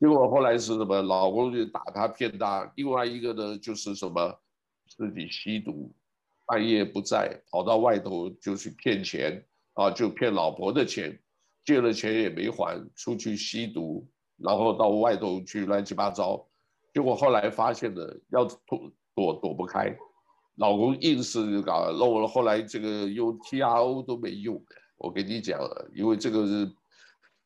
[0.00, 1.02] 结果后来是什么？
[1.02, 4.40] 老公就打她骗她，另外一个呢就是什么？
[4.96, 5.94] 自己吸毒，
[6.46, 11.20] 半夜不在，跑到外头就去骗钱啊，就骗老婆的钱，
[11.68, 16.48] 借了钱也没还，出去吸毒，然后到外头去乱七八糟。
[16.94, 19.94] 结果后来发现了，要躲躲躲不开，
[20.54, 24.76] 老公硬是搞弄了，后来这个用 TRO 都没用的。
[24.96, 26.72] 我跟你讲了，因为这个是。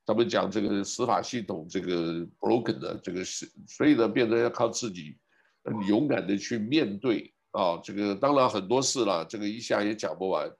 [0.04, 5.16] 他们讲这个司法系统这个 broken 的这个是，所以呢，变得要靠自己
[5.62, 7.78] 很勇敢的去面对啊。
[7.84, 10.50] 这个当然很多事了，这个一下也讲不完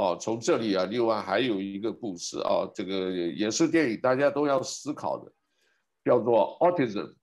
[0.00, 0.16] 啊。
[0.16, 5.30] 从这里啊，另外还有一个故事啊，这个也是电影，大家都要思考的，
[6.04, 7.14] 叫做 autism。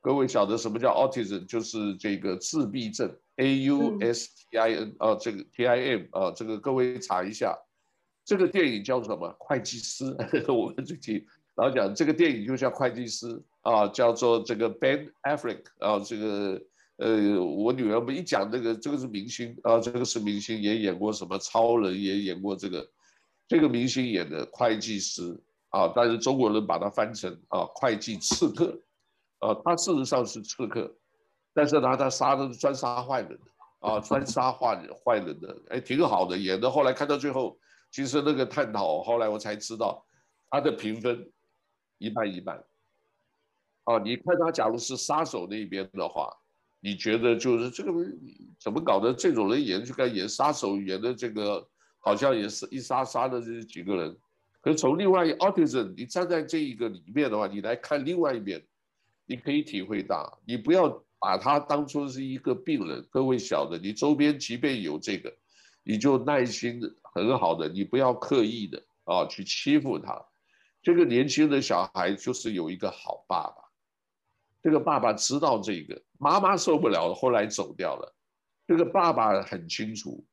[0.00, 1.46] 各位晓得什么叫 autism？
[1.46, 7.56] 就是这个自闭症，A U S T I N 啊，这个 T I M 啊，这个各位查一下。
[8.24, 9.34] 这个电影叫什么？
[9.38, 10.04] 会计师。
[10.46, 11.24] 我们最近
[11.56, 16.60] 老讲这个电影就叫会计师啊，叫做这个 Ben Affleck 啊，这个
[17.02, 22.88] 呃，我女儿们一讲这个，这个是明星啊，这个是明星，也演过什么超人，也演过这个，
[23.48, 25.36] 这个明星演的会计师
[25.70, 28.80] 啊，但是中国人把它翻成啊会计刺客
[29.40, 30.94] 啊，他事实上是刺客，
[31.52, 37.58] 但是呢，他杀的是专杀坏人的啊，专杀坏人坏人的，哎，挺好的，演的后来看到最后。
[37.94, 40.02] 其实那个探讨，后来我才知道，
[40.48, 41.30] 他的评分
[41.98, 42.56] 一半一半。
[43.84, 46.34] 啊，你看他假如是杀手那边的话，
[46.84, 47.92] 你觉得就是这个
[48.58, 49.14] 怎么搞的？
[49.14, 51.64] 这种人演就该演杀手，演的这个
[52.00, 54.16] 好像也是一杀杀的这几个人。
[54.60, 58.60] 可是从另外一 autism，你站在这一个里面的话，你来看另外一面，
[59.26, 60.88] 你可以体会到，你不要
[61.20, 63.06] 把他当作是一个病人。
[63.10, 65.32] 各位晓得，你周边即便有这个。
[65.84, 66.80] 你就耐心
[67.14, 70.24] 很好的，你不要刻意的啊去欺负他。
[70.80, 73.61] 这个年轻的小孩就是有一个好爸爸，
[74.62, 78.14] 这个爸爸知道这个，妈妈受不了了，后来走掉了。
[78.66, 80.24] 这个爸爸很清楚，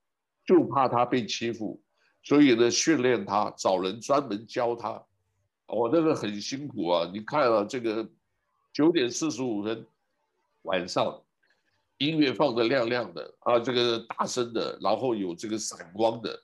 [0.46, 1.82] 就怕他被欺负，
[2.24, 5.04] 所以呢训练他，找人专门教他。
[5.68, 8.08] 我、哦、那个很辛苦啊，你看啊，这个
[8.72, 9.86] 九点四十五分
[10.62, 11.22] 晚上。
[12.02, 16.42] 音乐放得亮亮的啊，这个大声的，然后有这个闪光的，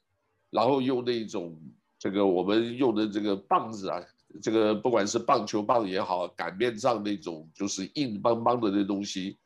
[0.50, 1.58] 然后用那种
[1.98, 4.04] 这个我们用的这个棒子啊，
[4.41, 9.38] 这个不管是棒球棒也好，擀面杖那种就是硬邦邦的那东西，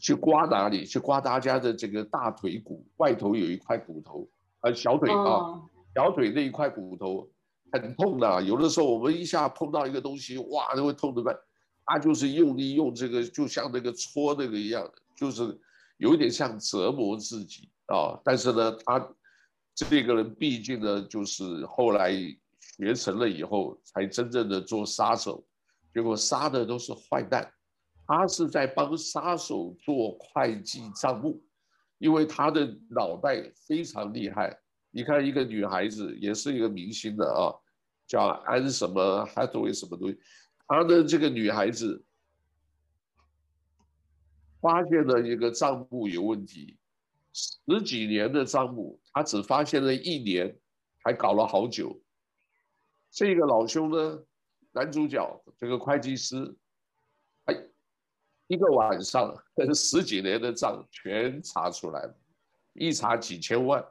[0.00, 0.84] 去刮哪里？
[0.84, 4.28] 去刮大家的这个大腿骨外头有一块骨头
[4.60, 5.60] 啊，小腿啊，
[5.94, 7.28] 小腿那一块骨头
[7.72, 11.34] 很痛的啊，有的时候我们一下碰到一个东西，哇，都会痛的快。
[11.84, 14.92] 他就是用力用这个，就像那个戳那个一样的。
[15.16, 15.58] 就是
[15.96, 19.08] 有点像折磨自己啊，但是呢，他
[19.74, 22.12] 这个人毕竟呢，就是后来
[22.78, 25.44] 学成了以后，才真正的做杀手，
[25.92, 27.52] 结果杀的都是坏蛋。
[28.06, 31.42] 他是在帮杀手做会计账目，
[31.98, 34.58] 因为他的脑袋非常厉害。
[34.90, 37.52] 你看一个女孩子，也是一个明星的啊，
[38.06, 40.18] 叫安什么，还作为什么东西，
[40.66, 42.02] 她的这个女孩子。
[44.60, 46.76] 发现了一个账目有问题，
[47.32, 50.58] 十几年的账目，他只发现了一年，
[51.04, 52.00] 还搞了好久。
[53.10, 54.18] 这个老兄呢，
[54.72, 56.54] 男主角这个会计师，
[57.44, 57.54] 哎，
[58.46, 62.14] 一个晚上跟， 十几年的账全查出来了，
[62.74, 63.84] 一查几千万。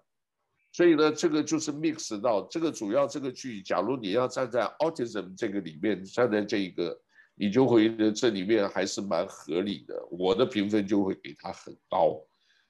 [0.71, 6.99] 所以呢，这个就是 mix 到这个主要这个剧，假如你要站在 autism 这个里面，站在这一个。
[7.39, 12.19] 你就会觉得这里面还是蛮合理的，我的评分就会给他很高。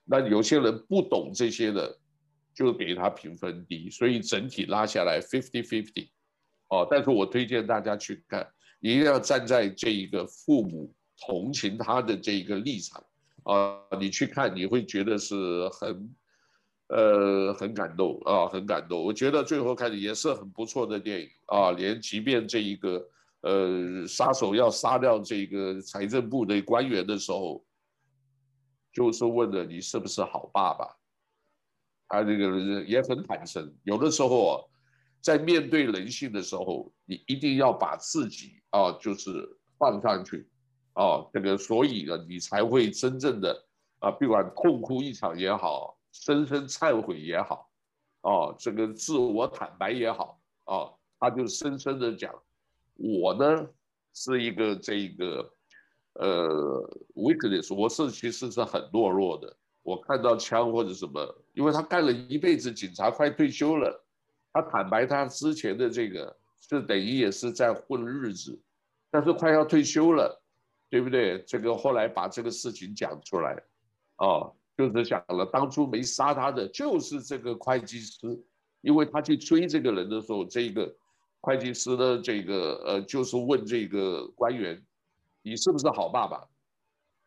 [0.03, 1.97] 那有些人不懂这些的，
[2.53, 6.09] 就给他评分低，所以整体拉下来 fifty fifty。
[6.69, 8.47] 哦，但是我推荐大家去看，
[8.79, 10.93] 一定要站在这一个父母
[11.25, 13.03] 同情他的这一个立场
[13.43, 16.15] 啊，你去看你会觉得是很，
[16.87, 19.03] 呃，很感动啊，很感动。
[19.03, 23.09] 我觉得最后看的也是很不错的电影啊，连即便这一个。
[23.41, 27.63] 呃，杀手要杀掉这个财政部的官员的时候，
[28.91, 30.87] 就是问了你是不是好爸爸？
[32.07, 33.71] 他这个人也很坦诚。
[33.83, 34.53] 有的时候啊，
[35.21, 39.47] 在面对人性的时候，你一定要把自己啊，就是
[39.77, 40.47] 放上去
[40.93, 43.65] 啊，这个所以呢，你才会真正的
[43.99, 47.69] 啊，不管痛哭一场也好，深深忏悔也好，
[48.21, 52.33] 哦，这个自我坦白也好，啊，他就深深的讲，
[52.95, 53.67] 我呢
[54.13, 55.53] 是一个这一个，
[56.13, 59.55] 呃，weakness，我是其实是很懦弱的。
[59.83, 64.05] 我看到枪或者什么，因为他干了一辈子警察，快退休了，
[64.57, 66.35] 他坦白他之前的这个，
[66.67, 68.59] 就等于也是在混日子，
[69.11, 70.41] 但是快要退休了，
[70.89, 71.43] 对不对？
[71.43, 73.55] 这个后来把这个事情讲出来。
[74.17, 78.43] 哦，就是讲了，当初没杀他的就是这个会计师，
[78.81, 80.91] 因为他去追这个人的时候，这个
[81.39, 84.83] 会计师的，这个呃，就是问这个官员，
[85.43, 86.43] 你是不是好爸爸？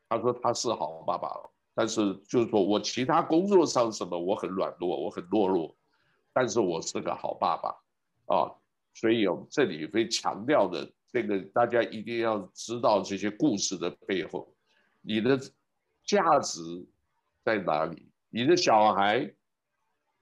[0.08, 1.30] 他说他是好爸爸，
[1.74, 5.76] 但是就是说我其他工作上什么我很软弱，我很懦弱，
[6.32, 7.68] 但是我是个好爸爸
[8.26, 8.54] 啊，
[8.94, 14.54] 所以我们这里会强调的这个，大家一定要知道这些故事的背后，
[15.00, 15.38] 你的。
[16.02, 16.60] 价值
[17.44, 18.10] 在哪里？
[18.30, 19.20] 你的小孩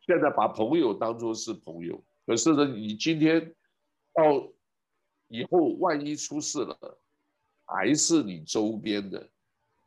[0.01, 3.55] 现在把朋友当作是朋友，可是呢，你今天
[4.13, 4.47] 到
[5.29, 6.99] 以后万一出事了，
[7.65, 9.27] 还是你周边的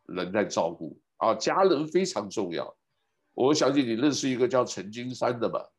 [0.05, 2.76] 人在照顾啊，家人非常重要。
[3.34, 5.69] 我相信你认识一个叫陈金山的吧？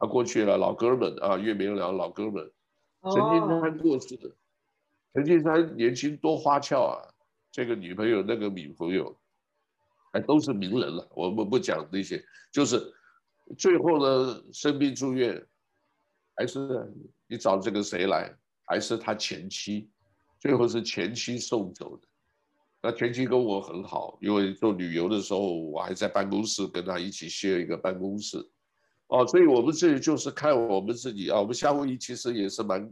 [0.00, 2.50] 他过去了，老哥们啊，岳明良老哥们，
[3.02, 4.34] 陈金山过世的，
[5.14, 6.98] 陈金山年轻多花俏啊，
[7.52, 9.16] 这个女朋友那个女朋友。
[10.12, 12.20] 哎，都是名人了，我们不讲那些，
[12.50, 12.92] 就是
[13.56, 15.40] 最后呢，生病住院，
[16.34, 16.92] 还是
[17.28, 18.34] 你找这个谁来，
[18.64, 19.88] 还是他前妻，
[20.40, 22.08] 最后是前妻送走的。
[22.82, 28.38] 那前妻跟我很好，因为做旅游的时候，我还在办公室跟他一起 share 一个办公室。
[29.10, 32.90] 哦，所以我们这里就是看我们自己啊，我们夏威夷其实也是蛮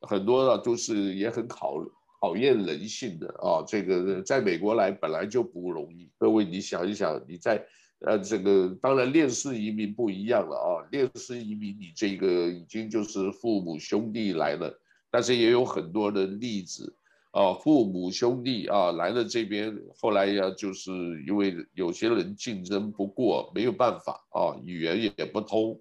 [0.00, 1.84] 很多的，都是也很考。
[2.20, 6.10] 考验人性的啊，这个在美国来本来就不容易。
[6.18, 7.64] 各位，你想一想，你在
[8.00, 14.76] 呃这个当然链式移民不一样了啊，链式移民你这个已经就是父母兄弟来了，
[15.12, 16.92] 但是也有很多的例子
[17.30, 20.90] 啊，父母兄弟啊来了这边，后来呀就是
[21.26, 25.80] 因为有些人竞争不过，没有办法啊，语言也不通，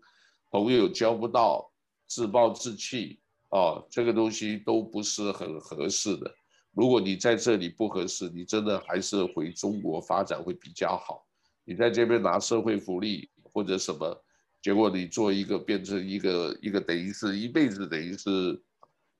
[0.51, 1.71] 朋友交不到，
[2.07, 3.19] 自暴自弃。
[3.49, 6.29] 哦，这个东西都不是很合适的。
[6.73, 11.25] 如果你在这里不合适，你真的还是回中国发展会比较好。
[11.63, 14.21] 你在这边拿社会福利或者什么，
[14.61, 18.61] 结果你做一个变成一个一个等于是一辈子等于是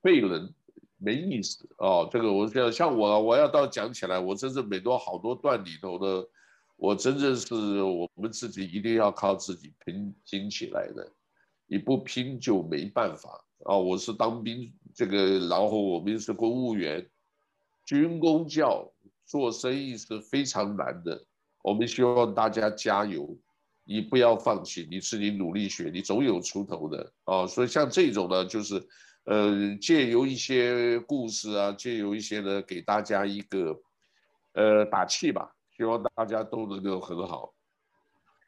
[0.02, 0.52] 废人，
[0.98, 2.08] 没意思哦。
[2.12, 6.28] 这个我像像我，我要到讲起来，我真正每多好多段里头的，
[6.76, 11.10] 我真正是我们自己一定要靠自己拼拼起来的，
[11.66, 13.44] 你不拼就没办法。
[13.64, 17.04] 啊，我是当兵，这个，然后我们是公务员，
[17.84, 18.88] 军工教
[19.26, 21.24] 做生意是非常难的。
[21.62, 23.36] 我们希望大家加油，
[23.82, 27.44] 你不要放弃，你自己努力学，你总有出头的啊。
[27.48, 28.80] 所以像这种呢，就是，
[29.28, 33.78] 呃，借由一些故事啊，借由一些呢，给大家一个，
[34.54, 37.52] 呃，打气吧，希望大家都能够很好。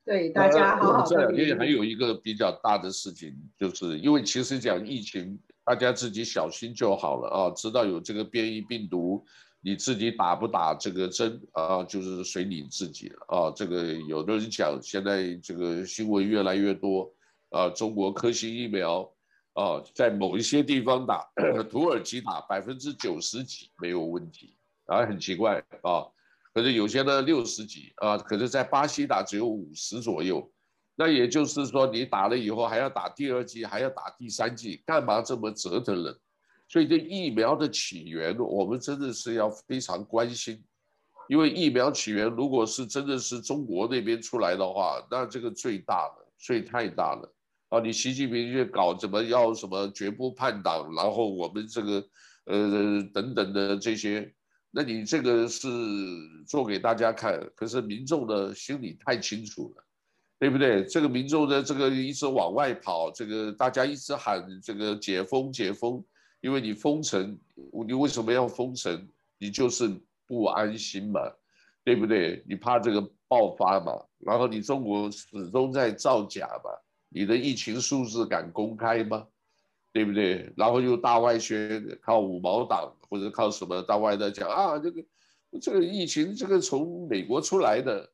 [0.07, 1.05] 对，大家好好。
[1.05, 7.51] 这两天还有一个比较大的事情，就是因为其实讲疫情，大家自己小心就好了啊。
[7.51, 9.23] 知道有这个变异病毒，
[9.61, 13.53] 你自己打不打这个针啊，就是随你自己了啊。
[13.55, 17.13] 这个有的人讲，现在这个新闻越来越多
[17.51, 19.07] 啊，中国科兴疫苗
[19.55, 21.29] 啊，在某一些地方打，
[21.69, 26.07] 土耳其打百分之九十几没有问题，啊，很奇怪啊。
[26.53, 30.51] 可是有些呢六十几啊，可是在巴西打只有五十左右，
[30.95, 36.17] 那也就是说你打了以后还要打第二剂，还要打第三剂，干嘛这么折腾人？
[36.69, 40.63] 所以这疫苗的起源，我们真的是要非常关心，
[41.29, 47.33] 因为疫苗起源如果是真的是中国那边出来的话，那这个最大了，罪太大了
[47.71, 47.81] 啊！
[47.81, 52.05] 你习近平去搞怎么要什么绝不叛党，然后我们这个
[52.45, 54.33] 呃等等的这些。
[54.73, 55.69] 那你这个是
[56.47, 59.85] 做给大家看，可是民众的心里太清楚了，
[60.39, 60.85] 对不对？
[60.85, 66.05] 这个民众的这个一直往外跑，这个大家一直喊这个解封解封，
[66.41, 67.37] 因为你封城，
[67.87, 69.09] 你为什么要封城？
[69.39, 69.91] 你就是
[70.27, 71.21] 不安心嘛，
[71.83, 72.45] 对不对？
[72.49, 76.71] 你怕这个爆发嘛，然后你中国始终在造假嘛，
[77.11, 79.27] 你的疫情数字敢公开吗？
[79.93, 80.53] 对不对？
[80.57, 85.05] 然后又大外宣，靠五毛党或者靠什么大外的讲啊，这个
[85.61, 88.09] 这个疫情这个从美国出来的，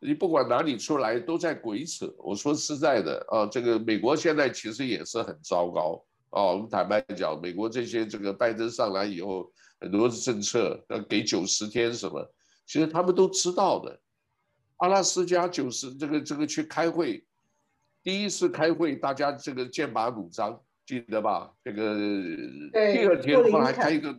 [0.00, 2.12] 你不管哪里出来都在鬼扯。
[2.18, 6.42] 我说实在的啊，这个美国现在其实也是很糟糕啊。
[6.46, 9.48] 我们坦白讲，美国这些这个拜登上来以后，
[9.78, 12.28] 很多政策要给九十天什么，
[12.66, 14.00] 其实他们都知道的。
[14.78, 17.24] 阿拉斯加九十这个这个去开会，
[18.02, 21.52] 第一次开会大家这个剑拔弩张，记得吧？
[21.62, 21.94] 这个
[22.72, 24.18] 第二天他们还开一个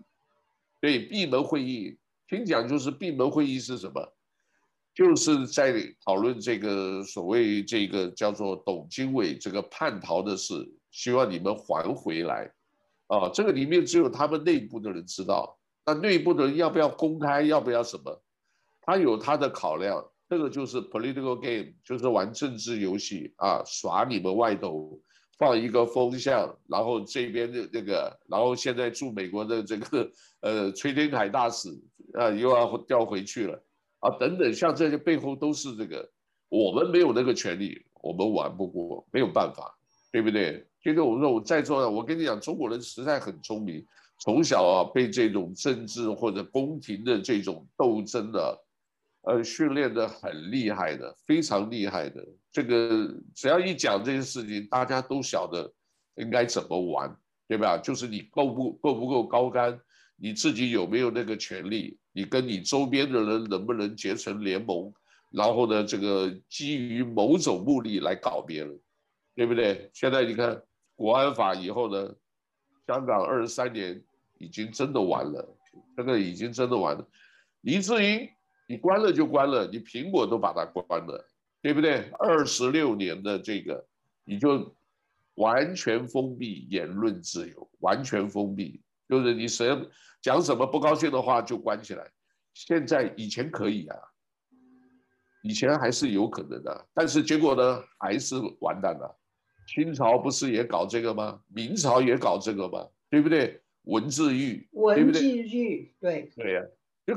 [0.80, 4.14] 对闭门会议，听讲就是闭门会议是什么？
[4.94, 5.74] 就是在
[6.06, 10.54] 讨论这个所谓这个叫做董经纬这个叛逃的事，
[10.92, 12.52] 希望你们还回来，
[13.08, 18.22] 啊，这个里面只有他们内部的人知道，那内部的人要不要公开，要不要什么？
[18.82, 24.98] 他有他的考量，这个就是 political game，就是玩政治游戏啊，耍你们外头，
[25.38, 30.10] 放一个风向，然后这边的那个，然后现在驻美国的这个
[30.40, 31.68] 呃崔天凯大使
[32.14, 33.62] 啊又要调回去了。
[34.00, 36.10] 啊，等等，像这些背后都是这个，
[36.48, 39.78] 我们没有那个权利，我们玩不过，没有办法，
[40.14, 40.66] 对不对？
[40.82, 43.86] 今天我们说我在座的，我跟你讲，中国人实在很聪明，
[44.18, 48.58] 从小啊被这种政治或者宫廷的这种斗争的，
[49.24, 52.26] 呃，训练的很厉害的，非常厉害的。
[52.51, 55.72] 这个只要一讲这些事情，大家都晓得
[56.15, 57.15] 应该怎么玩，
[57.47, 57.78] 对吧？
[57.78, 59.80] 就是你够不够不够高竿，
[60.15, 61.99] 你自己有没有那个权利？
[62.13, 64.91] 你跟你周边的人能不能结成联盟，
[65.30, 68.80] 然后呢，这个基于某种目的来搞别人，
[69.36, 69.89] 对不对？
[69.93, 70.61] 现在你看
[70.95, 72.13] 国安法以后呢，
[72.88, 74.03] 香港二十三年
[74.39, 75.57] 已经真的完了，
[75.95, 77.07] 这个已经真的完了。
[77.61, 78.30] 以至于
[78.72, 81.28] 你关了就关了，你苹果都把它关了，
[81.61, 82.09] 对不对？
[82.17, 83.86] 二十六年的这个，
[84.24, 84.74] 你就
[85.36, 88.82] 完全封闭言论自由，完全封闭。
[89.09, 89.78] 就是你谁
[90.22, 92.09] 讲什么不高兴的话就关起来，
[92.53, 93.97] 现在以前可以啊，
[95.43, 99.19] 以前还是有可能的，但是结果呢还是完蛋了。
[99.67, 101.41] 清朝不是也搞这个吗？
[101.49, 102.88] 明朝也搞这个吗？
[103.09, 103.61] 对不对？
[103.84, 106.61] 文字狱，文字狱，对对呀，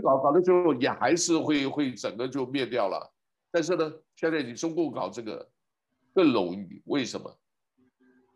[0.01, 3.12] 搞搞到最后也还是会会整个就灭掉了。
[3.51, 5.49] 但是呢，现在你中共搞这个
[6.14, 7.38] 更容易，为什么？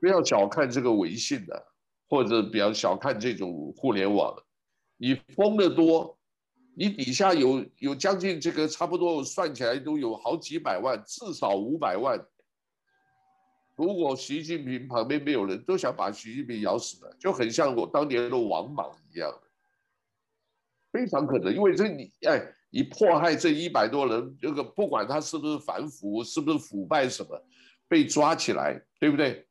[0.00, 1.66] 不要小看这个微信的。
[2.10, 4.34] 或者比较小看这种互联网，
[4.96, 6.18] 你封的多，
[6.74, 12.18] 你底下有有将近这个差不多算起来都有好几百万，至少五百万。
[13.76, 19.30] 如果习近平旁边没有人，都想把习近平咬死的，就很像我当年的王莽一样，
[20.92, 21.54] 非常可能。
[21.54, 27.40] 因为这你哎，你迫害这一百多人，这个不管他是不是反腐，是不是腐败什么，
[27.88, 29.44] 被抓起来，对不对？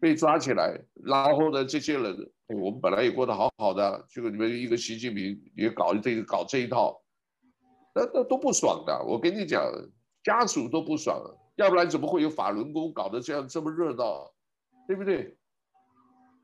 [0.00, 2.14] 被抓起来，然后呢，这些人，
[2.48, 7.00] 我们本来也过得好好的，结果你们一个习近平也搞这个搞这一套，
[7.94, 9.02] 那那都不爽的。
[9.02, 9.62] 我跟你讲，
[10.22, 11.22] 家属都不爽，
[11.56, 14.30] 要不然怎么会有法轮功搞得这样这么热闹，
[14.86, 15.38] 对不对？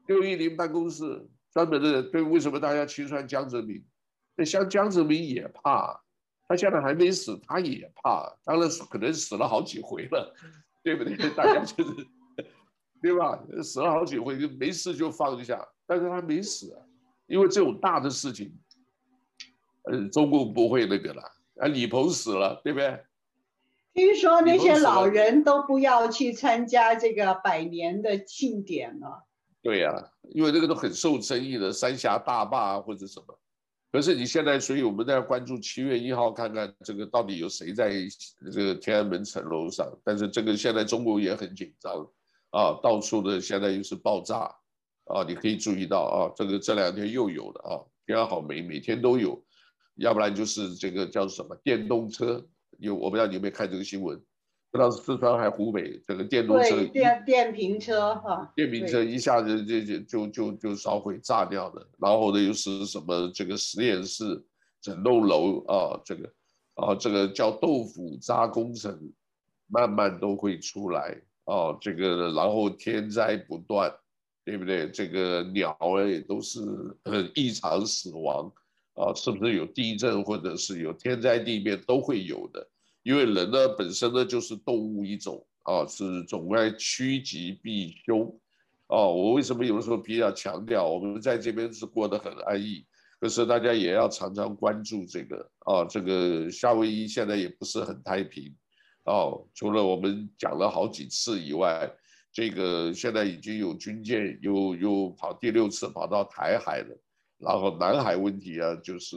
[0.06, 3.84] 六一零办公室专门的人，对，为什么大家清算江泽民？
[4.36, 6.00] 那像江泽民也怕，
[6.48, 10.34] 他现在还没死，他也怕，当然可能死了好几回了，
[10.82, 11.16] 对不对？
[11.34, 12.06] 大家就是。
[13.02, 13.42] 对吧？
[13.62, 16.84] 死了好几回，就没事就放一下，但是他没死啊，
[17.26, 18.54] 因为这种大的事情，
[19.84, 21.22] 呃，中共不会那个了。
[21.56, 23.02] 啊，李鹏死了，对不对？
[23.94, 29.24] 听说那些老人都不要去参加这个百年的庆典了。
[29.62, 33.38] 对呀、啊，因为这个都很受争议的三峡大坝啊，或者什么。
[33.92, 37.92] 可是你现在，所以我们在关注七月一号，看看这个到底有谁在
[38.52, 39.90] 这个天安门城楼上。
[40.04, 42.06] 但是这个现在中国也很紧张。
[42.52, 44.52] 啊，到处的现在又是爆炸，
[45.04, 49.40] 啊，你可以注意到啊，这个这两天又有了啊，天安好每每天都有，
[49.94, 52.44] 要不然就是这个叫什么电动车，
[52.78, 54.20] 有我不知道你有没有看这个新闻，
[54.70, 64.42] 不知道是四川还是湖北，这个电动车电电瓶车哈，电瓶车一下子就就就就就烧毁炸掉的，然后呢又是什么这个实验室
[64.80, 66.32] 整栋楼啊，这个
[66.74, 69.12] 啊这个叫豆腐渣工程，
[69.66, 71.20] 慢慢都会出来。
[71.46, 73.92] 啊，这个然后天灾不断，
[74.44, 74.88] 对不对？
[74.88, 76.60] 这个鸟儿也都是
[77.02, 78.52] 很异常死亡，
[78.94, 82.64] 啊，是不是有地震或者是有天灾地变都会有的？
[83.02, 88.38] 因为人呢本身呢就是动物一种，啊，是总该趋吉避凶，
[88.88, 92.84] 哦，我为什么有的时候比较强调我们在这边是过得很安逸，
[93.20, 98.54] 可是大家也要常常关注这个，啊，这个夏威夷现在也不是很太平。
[99.04, 101.90] 哦，除了我们讲了好几次以外，
[102.32, 106.96] 这个现在已经有军舰又又跑第六次跑到台海了，
[107.38, 109.16] 然后南海问题啊，就是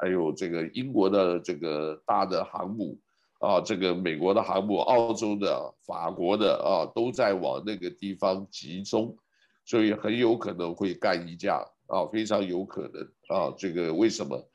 [0.00, 2.98] 还有这个英国的这个大的航母
[3.38, 9.16] 啊，这个美国的航母、澳洲的、法国的啊，都在往那个地方集中，
[9.64, 14.48] 所以很有可能会干一架啊，非常有可能啊，这个为什么？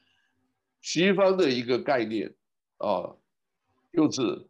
[0.82, 2.34] 西方的一个概念
[2.78, 3.16] 啊。
[3.96, 4.50] 就是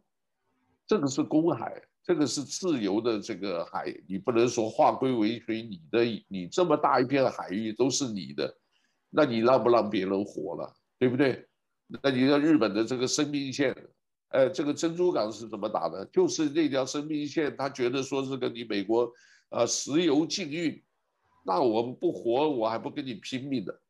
[0.86, 8.56] 这个是公海，这个是自由的这个海，你不能说划归为谁你的，你这么大一片海域都是你的，
[9.10, 11.46] 那你让不让别人活了，对不对？
[12.02, 13.76] 那你说日本的这个生命线，
[14.34, 16.04] 呃，这个珍珠港是怎么打的？
[16.06, 19.08] 就是那条生命线，他觉得说是跟你美国，
[19.50, 20.82] 呃，石油禁运，
[21.46, 23.80] 那我们不活，我还不跟你拼命的。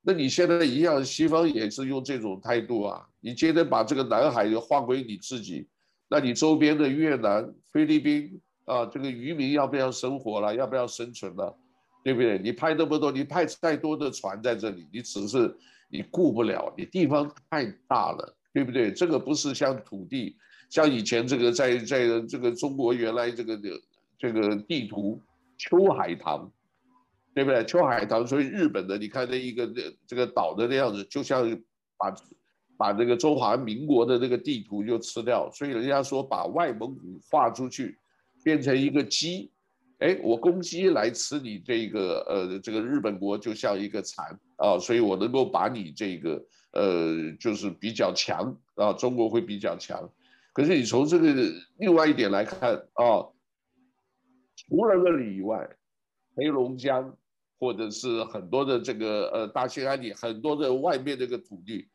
[0.00, 3.06] 那你现在一样，西方也是用这种态度啊。
[3.20, 5.68] 你今天把这个南海划归你自己，
[6.08, 10.54] 那你周边的越南、菲律宾啊，这个渔民要不要生活了？
[10.54, 11.54] 要不要生存了？
[12.02, 12.38] 对不对？
[12.38, 15.54] 你派那么多，你派再多的船在这里，你只是
[15.90, 18.92] 你顾不了，你地方太大了，对不对？
[18.92, 20.36] 这个不是像土地，
[20.68, 23.68] 像以前这个在在这个中国原来这个的
[24.18, 25.20] 这个地图
[25.58, 26.50] 秋海棠。
[27.34, 27.64] 对不对？
[27.64, 29.66] 秋海棠，所以日本的，你看那一个
[30.06, 31.48] 这个岛的那样子，就像
[31.96, 32.14] 把
[32.76, 35.50] 把这个中华民国的那个地图就吃掉。
[35.50, 37.96] 所以人家说把外蒙古划出去，
[38.44, 39.50] 变成一个鸡，
[40.00, 46.38] 哎，我公鸡来吃你这个呃这个日本国，就像一个蚕啊，所以我能够把你这个
[46.72, 50.10] 呃就是比较强啊，中国会比较强。
[50.52, 51.32] 可是你从这个
[51.78, 53.28] 另外一点来看啊，
[54.56, 55.76] 除了那里以外，
[56.36, 57.16] 黑龙江。
[57.62, 61.88] 或者是很多的这个呃大兴安岭，很多的外面这个土地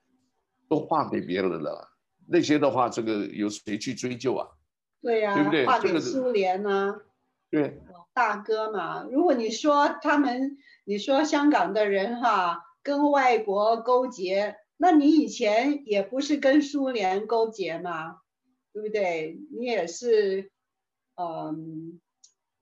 [0.70, 1.90] 都划给别人了，
[2.26, 4.48] 那些的话，这个有谁去追究啊？
[5.02, 5.66] 对呀、啊，对不对？
[5.66, 6.96] 划给苏联呢、啊？
[7.52, 7.82] 对，
[8.14, 9.04] 大哥嘛。
[9.12, 18.22] 如果你说他们，你说香港的人哈跟外国勾结，那你以前也不是跟苏联勾结吗？
[18.72, 19.40] 对不对？
[19.52, 20.52] 你也是，
[21.16, 22.00] 嗯。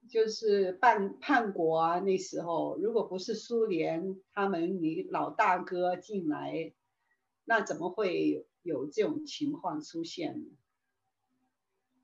[0.07, 1.99] 就是叛叛国啊！
[1.99, 6.71] 那时候如果不是苏联他们你老大哥进来，
[7.43, 10.45] 那怎么会有这种情况出现呢？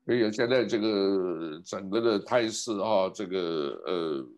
[0.04, 4.28] 所以现在这个整个的态势啊，这个呃，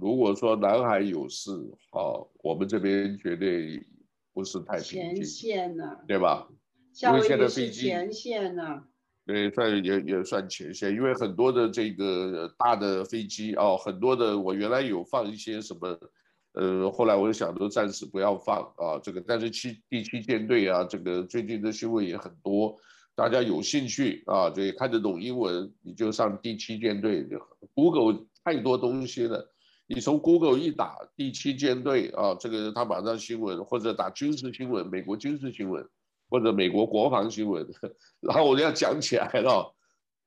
[0.00, 1.50] 如果说南海有事
[1.90, 3.86] 啊，我们这边绝对
[4.34, 6.48] 不是太前线呢、啊，对吧？
[6.92, 8.84] 夏威夷是前线呢、啊。
[9.26, 15.98] 对，算也也算前线，因为很多的这个大的飞机哦，很多的我原来有放一些什么，
[16.52, 22.76] 呃，后来我就想都暂时不要放啊，这个但是七第七舰队啊，这个最近的新闻也很多，
[23.14, 27.26] 大家有兴趣啊，这看得懂英文，你就上第七舰队
[27.72, 29.53] ，Google 太多东西了，
[29.86, 35.88] 你从 Google 一打第七舰队啊，这个他马上新闻或者打军事新闻，美国军事新闻。
[36.30, 37.64] 或者美国国防新闻，
[38.18, 39.72] 然后我就要讲起来了，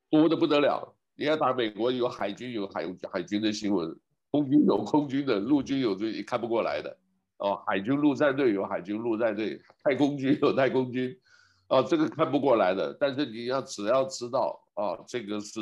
[0.09, 0.95] 多的不得了。
[1.15, 3.93] 你要打美国有海军有海海军的新闻，
[4.31, 6.95] 空军有空军的，陆军有这看不过来的。
[7.39, 11.13] 哦，海军陆战队有海军陆战队，太空军有太空军，
[11.67, 12.95] 哦，这个看不过来的。
[12.97, 15.59] 但是你要只要知道啊，这个是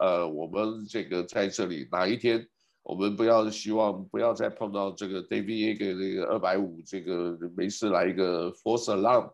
[0.00, 2.46] 呃，我们这个在这里哪一天，
[2.86, 9.28] 我们不要希望不要再碰到这个 David Yeager 这个二百五这个没事来一个 force alarm。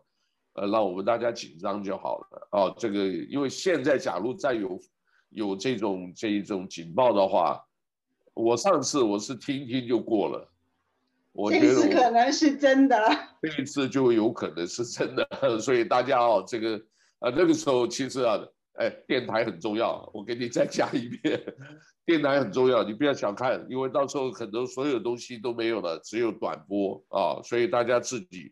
[0.53, 2.75] 呃，让我们大家紧张就好了哦。
[2.77, 4.79] 这个，因为现在假如再有
[5.29, 7.63] 有这种这一种警报的话，
[8.33, 10.51] 我上次我是听听就过了。
[11.31, 12.97] 我觉得我这次可能是真的。
[13.41, 16.75] 这一次就有可能是真的，所以大家哦，这个
[17.19, 18.39] 啊那个时候其实啊，
[18.73, 20.09] 哎，电台很重要。
[20.13, 21.41] 我给你再讲一遍，
[22.05, 28.51] 电台很重要，你不要小看，因为到时候很多所有东西都没有了，只有短波啊，所以大家自己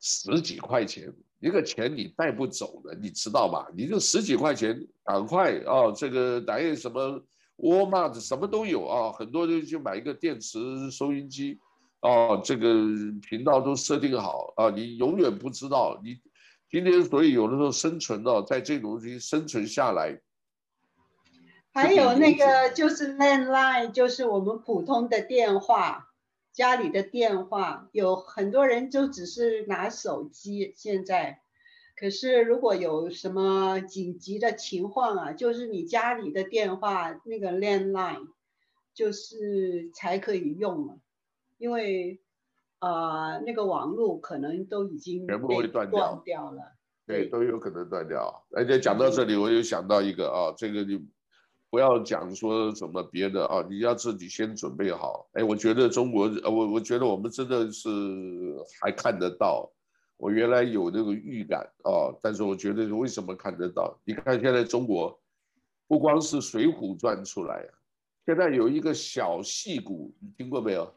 [0.00, 1.12] 十几块钱。
[1.40, 3.68] 一个钱你带不走的，你知道吧？
[3.76, 5.92] 你就十几块钱，赶快啊！
[5.94, 7.22] 这个哪什么
[7.58, 10.58] 沃尔玛什么都有啊，很多人就买一个电池
[10.90, 11.56] 收音机，
[12.00, 12.74] 啊，这个
[13.28, 16.18] 频道都设定好啊，你永远不知道你
[16.70, 20.20] 今天所以有的时候生存到在这种东西生存下来。
[21.72, 26.06] 还有那个就是 landline，就是我们普通的电话。
[26.50, 31.40] 家里的电话有很多人就只是拿手机，现在，
[31.94, 38.26] 可是如果有什么紧急的情况啊，就是你家里的电话那个 landline，
[38.92, 40.98] 就是才可以用了，
[41.58, 42.27] 因为啊、
[42.80, 46.62] 呃、那个网络可能都已经全部会断掉掉了，
[47.06, 48.44] 对，都有可能断掉。
[48.52, 51.06] 而且讲到这里，我又想到一个啊，这个你。
[51.70, 55.28] 不要讲说什么别的啊，你要自己先准备好。
[55.34, 57.90] 哎，我觉得中国，我我觉得我们真的是
[58.80, 59.70] 还看得到。
[60.16, 63.94] 我原来有那个预感啊，但是我觉得为什么看得到？
[64.02, 65.20] 你看现在中国，
[65.86, 67.62] 不光是《水浒传》出来，
[68.24, 70.90] 现在有一个小戏骨，你听过没有？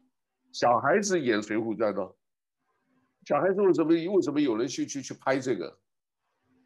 [0.52, 2.12] 小孩子演《水浒传》呢？
[3.26, 5.78] 小孩子为什么为什么有人去去去拍这个？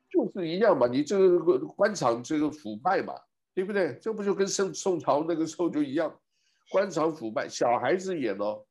[0.09, 3.13] 就是一样嘛，你这个官场这个腐败嘛，
[3.53, 3.99] 对不对？
[4.01, 6.17] 这不就跟宋宋朝那个时候就一样，
[6.71, 8.63] 官场腐败，小孩子演哦，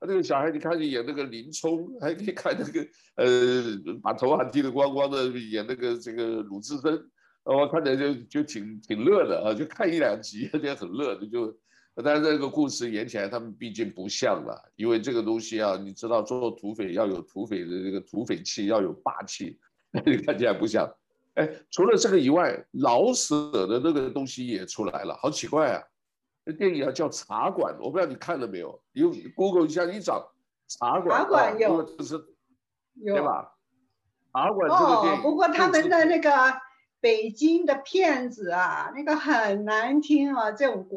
[0.00, 2.86] 那个小孩你看你演那个林冲，还可以看那个
[3.16, 7.10] 呃把头发剃得光光的演那个这个鲁智深，
[7.42, 11.58] 我看着就就挺挺乐的啊，就看一两集有点很乐的就。
[12.02, 19.60] 但是这个故事演起来，他们毕竟不像了，因为这个东西啊，你知道做土匪要有土匪的这个土匪气，要有霸气，
[20.04, 20.92] 你看起来不像。
[21.34, 25.82] 哎，除了这个以外，老舍的那个东西也出来了，好奇怪啊！
[26.44, 28.82] 那电影啊叫《茶馆》，我不知道你看了没有？
[28.92, 29.02] 你
[29.36, 30.32] Google 一下，你找
[30.78, 31.20] 《茶馆》。
[31.22, 32.14] 茶馆有，就是
[32.94, 33.52] 有，对吧？
[34.32, 35.20] 茶馆这个电影。
[35.20, 36.30] 哦，不过他们的那个。
[37.04, 40.88] 北京的骗子啊，那个很难听啊，这种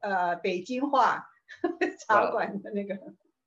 [0.00, 1.28] 呃北京话，
[2.06, 2.94] 茶馆的那个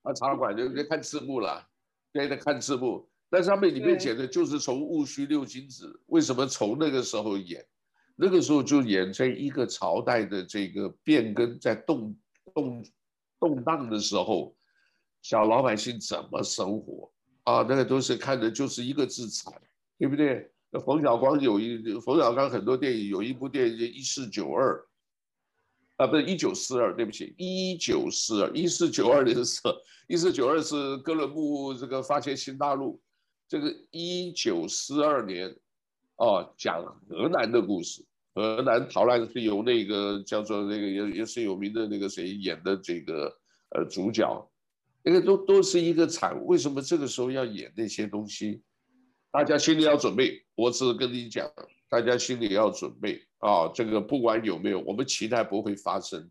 [0.02, 1.66] 啊，茶馆就就看字幕了，
[2.12, 3.08] 对的看字幕。
[3.30, 7.66] 但上面里面写的就是从戊戌六君子，为什么从那个时候演，
[8.18, 12.14] 那个时候就演这一个朝代的这个变更在动
[12.54, 12.84] 动
[13.40, 14.54] 动荡的时候，
[15.22, 17.10] 小老百姓怎么生活
[17.46, 17.66] 啊？
[17.70, 19.54] 那个都是看的就是一个字惨，
[19.98, 20.52] 对不对？
[20.78, 24.78] 冯小刚有一冯小刚很多电影，有一部电影叫《一四九二》，
[26.04, 29.74] 啊，不是一九四二，对不起，一九四二，一四九二年的时候，
[30.08, 33.02] 一四九二是哥伦布这个发现新大陆，
[33.48, 35.56] 这个一九四二年，
[36.18, 38.06] 哦，讲河南的故事，
[38.36, 43.26] 河南逃难是由那个叫做那个也也是有名的那个谁演的这个
[43.76, 44.52] 呃主角，
[45.02, 48.62] 那个都都是一个惨，为什么这个时候要演那些东西？
[49.32, 51.50] 大家心里要准备，我只跟你讲，
[51.88, 53.72] 大家心里要准备啊！
[53.74, 56.30] 这个不管有没有，我们期待不会发生，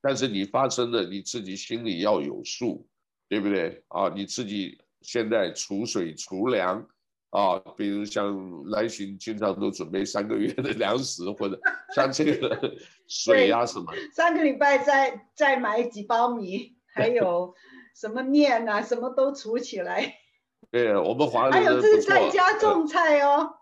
[0.00, 2.88] 但是你发生了，你自己心里要有数，
[3.28, 4.08] 对不对啊？
[4.08, 6.82] 你自己现在储水储粮
[7.28, 11.60] 啊，比如像来行经常都准备三个月的粮食，或者
[11.94, 12.74] 像这个
[13.06, 17.54] 水呀、啊、什么，三个礼拜再再买几包米，还有
[17.94, 20.16] 什么面啊，什么都储起来。
[20.72, 23.52] 对，我们华人还有这是在家种菜哦。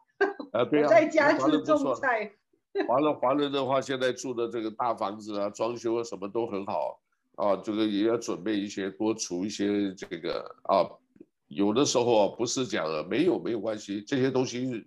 [0.53, 2.31] 啊， 对啊，在家是种菜。
[2.89, 6.99] 华人华人的话，现在住的这个大房子啊，装修啊什么都很好
[7.37, 10.83] 啊，这个也要准备一些，多储一些这个啊。
[11.47, 14.85] 有的时候啊，不是讲了没有没有关系，这些东西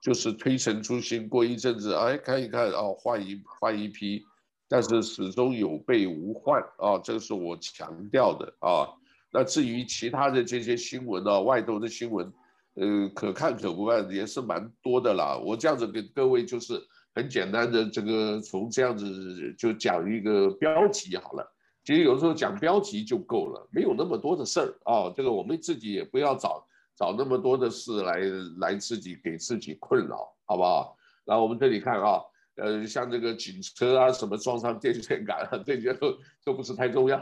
[0.00, 4.24] 就是推陈出新，过一阵子哎看一看啊，换一换一批，
[4.68, 8.88] 但是始终有备无患啊，这个是我强调的啊。
[9.30, 12.32] 那至于其他的这些新闻啊，外头的新闻，
[12.80, 15.36] 呃，可看可不看也是蛮多的啦。
[15.36, 16.80] 我这样子给各位就是
[17.14, 21.54] 很简单的这个从这样子就讲一个标题好了。
[21.84, 25.12] 其实有时候讲标题就够了，没有那么多的事儿啊。
[25.16, 26.64] 这个我们自己也不要找
[26.96, 28.20] 找那么多的事来
[28.58, 30.96] 来自己给自己困扰，好不好？
[31.24, 32.20] 然后我们这里看啊，
[32.56, 37.18] 呃，像这个警车啊什么撞上电线杆啊，这些都都不是太重要。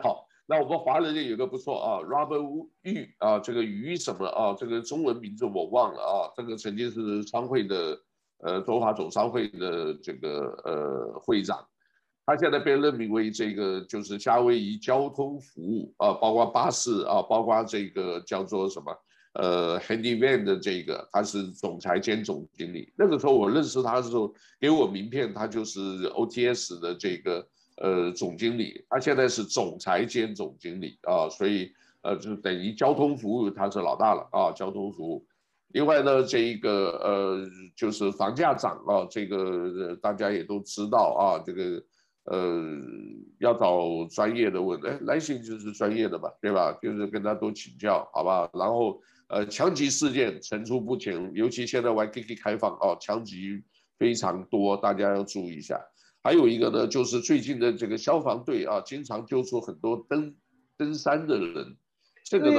[0.48, 7.98] 那我们华人也有个不错啊，Robert 余啊，这个余什么啊，这个中文名字我忘了啊，这个曾经是商会的
[8.38, 11.66] 呃中华总商会的这个呃会长，
[12.24, 18.96] 他现在被任命为这个就是夏威夷交通服务啊，包括巴士啊，包括这个叫做什么
[19.34, 22.92] 呃 Handy Van 的这个，他是总裁兼总经理。
[22.96, 25.80] 那个时候我认识他的时候，给我名片，他就是
[26.10, 27.44] OTS 的这个。
[27.76, 31.70] 呃，总经理，他现在是总裁兼总经理啊，所以
[32.02, 35.26] 呃，就等于交通服务他是老大了啊，交通服务。
[35.68, 37.46] 另外呢，这一个呃，
[37.76, 41.82] 就是房价涨啊，这个大家也都知道啊，这个
[42.24, 42.64] 呃，
[43.40, 46.72] 要找专业的问，哎，来信就是专业的嘛，对吧？
[46.80, 48.48] 就是跟他多请教，好吧？
[48.54, 48.98] 然后
[49.28, 53.62] 呃，枪击事件层出不穷，尤其现在玩 K K 开放啊，枪击
[53.98, 55.78] 非常多，大家要注意一下。
[56.26, 60.34] 还有一个呢，就是最近的这个消防队啊，经常救出很多登
[60.76, 61.76] 登山的人，
[62.24, 62.58] 这个呢，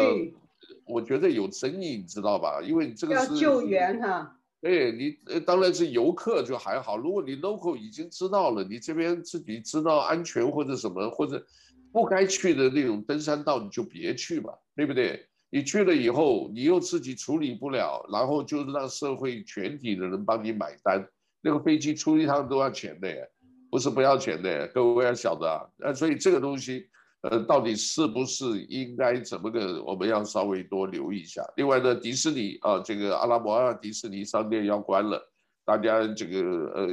[0.86, 2.61] 我觉得有争议，你知道吧？
[2.61, 4.38] 因为这个是要救援哈。
[4.61, 11.45] 对，你当然是游客就还好，如果你 local 已经知道了，你这边自己知道安全或者什么或者
[11.91, 15.28] 不该去的那种登山道，你就别去吧，对不对？
[15.49, 21.05] 你去了以后，你又自己处理不了，然后就是让社会全体的人帮你买单，
[21.41, 23.30] 那个飞机出一趟都要钱的耶。
[23.70, 25.61] 不是不要钱的，各位要晓得啊。
[25.78, 26.88] 那所以这个东西，
[27.22, 31.43] 呃，到底是不是应该怎么个，我们要稍微多留意一下。
[31.55, 35.22] 另外呢，迪士尼啊，这个阿拉伯啊迪士尼商店要关了，
[35.65, 36.39] 大家这个
[36.76, 36.88] 呃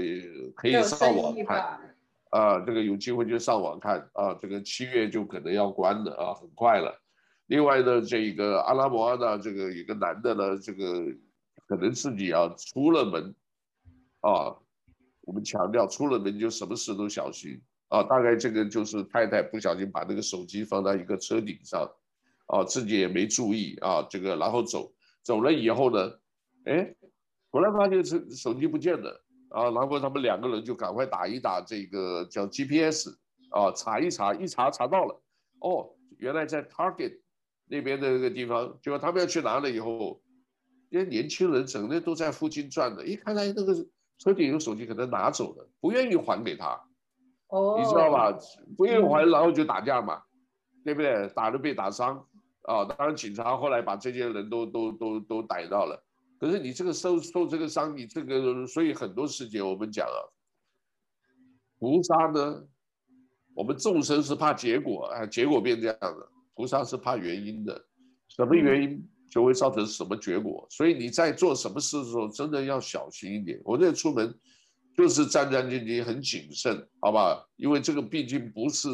[0.56, 1.78] 可以上网看
[2.30, 6.92] 啊，这个有机会就上网看啊，这个七月就可能要关了啊，很快了。
[7.46, 11.04] 另外呢，这个阿拉摩亚呢，这个有个男的呢，这个
[11.68, 13.34] 可能自己要出了门
[14.20, 14.56] 啊，
[15.26, 18.02] 我们强调出了门就什么事都小心啊。
[18.02, 21.90] 大概这个就是太太不小心把那个手机放在一个车顶上，
[22.46, 26.12] 啊，自己也没注意啊，这个然后走走了以后呢，
[26.64, 26.94] 哎，
[27.50, 33.10] 回来发现是手机不见了啊，然后他们两个人就赶快打一打这个叫 GPS
[33.50, 35.22] 啊，查一查，一查查到了，
[35.60, 37.20] 哦，原来在 Target
[37.66, 40.20] 那边的那个地方，结果他们要去拿了以后。
[40.90, 43.74] 这些年轻人整天都在附近转的，一看来那个
[44.18, 46.80] 车顶有手机，可能拿走了，不愿意还给他，
[47.48, 48.32] 哦，你知道吧？
[48.76, 51.28] 不愿意还，然后就打架嘛，嗯、对不对？
[51.34, 52.16] 打了被打伤
[52.62, 52.84] 啊！
[52.84, 56.02] 当然警察后来把这些人都都都都逮到了。
[56.38, 60.18] 可是你这个受受这个伤，你这个所以很多事情我们讲啊，
[61.78, 62.64] 菩萨呢，
[63.54, 67.84] 我们众生是怕结果啊，结果变这样的，菩萨是怕原因的，
[68.28, 69.08] 什么原因？
[69.34, 70.64] 就会造成什么结果？
[70.70, 73.60] 所以你在做什么事的时候，真的要小心一点。
[73.64, 74.32] 我这出门
[74.96, 77.44] 就是战战兢兢、很谨慎，好吧？
[77.56, 78.88] 因为这个毕竟不是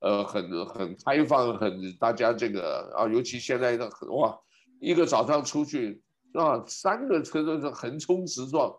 [0.00, 4.38] 呃很很开放、很大家这个啊，尤其现在的很哇，
[4.80, 6.00] 一个早上出去
[6.34, 8.72] 啊，三个车都是横冲直撞，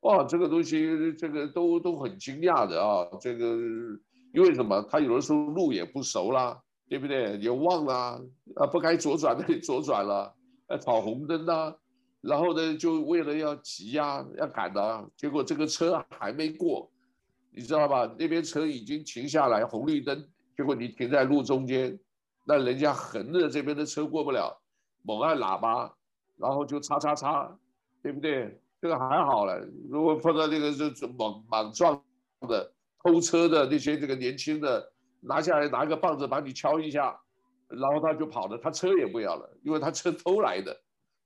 [0.00, 3.08] 哇，这个东西这个都都很惊讶的啊。
[3.18, 3.56] 这个
[4.34, 4.86] 因为什么？
[4.90, 6.60] 他有的时候路也不熟啦。
[6.86, 7.36] 对不对？
[7.38, 8.22] 也忘了
[8.56, 10.32] 啊，不该左转的左转了，
[10.66, 11.74] 呃，闯红灯呐，
[12.20, 16.90] 然后呢，就为了要急呀，要赶的，结果这个车还没过，
[17.50, 18.14] 你知道吧？
[18.18, 21.98] 那边车已经停下来，红绿灯，结果你停在路中间，
[22.46, 24.60] 那人家横着这边的车过不了，
[25.02, 25.90] 猛按喇叭，
[26.36, 27.58] 然后就擦擦擦，
[28.02, 28.60] 对不对？
[28.82, 29.58] 这个还好了，
[29.88, 31.98] 如果碰到这个是莽莽撞
[32.46, 32.70] 的
[33.02, 34.92] 偷车的那些这个年轻的。
[35.26, 37.18] 拿下来拿个棒子把你敲一下，
[37.68, 40.80] 然后他就跑了，他车也不要了，因为他车偷来的。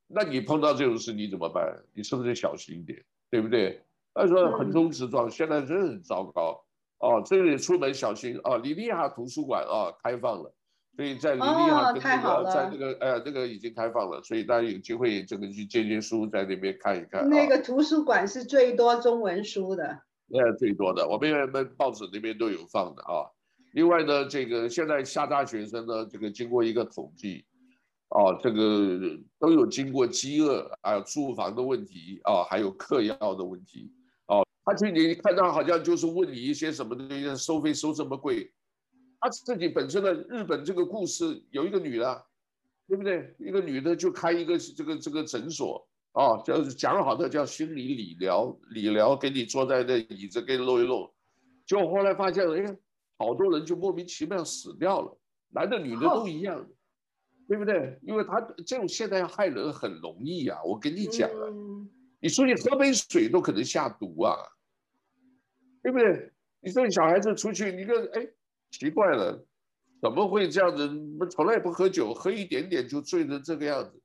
[0.07, 1.84] 那你碰到这种事你怎么办？
[1.92, 3.82] 你是不是小心一点，对不对？
[4.14, 6.64] 他说横冲直撞，现在真的很糟糕
[6.99, 7.22] 哦。
[7.24, 8.57] 这里出门小心哦。
[8.59, 10.53] 李丽哈图书馆啊、哦、开放了，
[10.96, 17.28] 所以在李丽哈跟那个、哦、在那个呃那个已经开放了，所以大家有机会这个去借借书，在那边看一看。
[17.28, 20.01] 那个图书馆是最多中文书的。
[20.26, 23.28] 那最多的，我们我们报纸那边都有放的啊。
[23.72, 27.44] 另外呢，这个现在下大学生呢，这个经过一个统计，
[28.08, 28.98] 啊，这个
[29.38, 33.92] 都有经过饥饿，还有住房的问题啊，还有嗑药的问题，
[34.24, 38.50] 啊，他去你看到好像就是问你一些什么东西，收费收这么贵，
[39.20, 42.24] 他自己本身的日本这个故事有一个女的，
[42.88, 43.34] 对不对？
[43.38, 51.12] 一个女的就开一个这个这个诊所，啊，叫讲好的叫心理理疗，理疗给你坐在那椅子给你搂一搂，
[51.66, 52.76] 结果后来发现，哎。
[53.18, 55.18] 好多人就莫名其妙死掉了，
[55.50, 56.66] 男的女的都一样，oh.
[57.48, 57.98] 对不对？
[58.02, 61.88] 因为他这种现在要害人很容易啊，我跟你讲啊，mm.
[62.20, 64.36] 你出去喝杯水都可能下毒啊，
[65.82, 66.32] 对不对？
[66.60, 68.26] 你说你小孩子出去，你个哎，
[68.70, 69.44] 奇怪了，
[70.00, 70.88] 怎么会这样子？
[71.18, 74.00] 我从来不喝酒，喝一点点就醉成这个样子，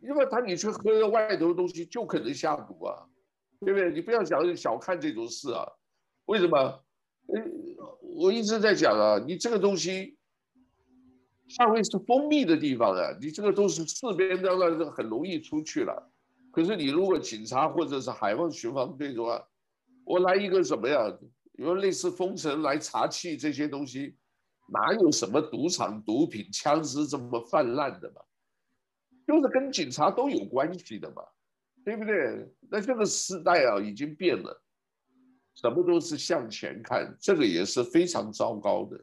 [0.00, 3.08] 因为他你去喝外头的东西就可能下毒啊，
[3.60, 3.90] 对不对？
[3.90, 5.66] 你不要想小看这种事啊，
[6.26, 6.84] 为什么？
[8.16, 10.16] 我一直在讲啊，你这个东西，
[11.48, 16.10] 上面是封闭的地方啊，你这个都是四边的，那很容易出去了。
[16.50, 19.46] 可是你如果警察或者是海防巡防队的话，
[20.04, 21.16] 我来一个什么呀？
[21.58, 24.16] 因为类似封城来查气这些东西，
[24.72, 28.22] 哪有什么赌场、毒品、枪支这么泛滥的嘛？
[29.26, 31.22] 就是跟警察都有关系的嘛，
[31.84, 32.48] 对不对？
[32.70, 34.62] 那这个时代啊，已经变了。
[35.60, 38.96] 什么都是向前看，这个也是非常糟糕的。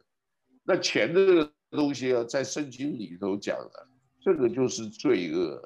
[0.63, 3.87] 那钱这个东西啊，在圣经里头讲的，
[4.21, 5.61] 这个就是罪恶，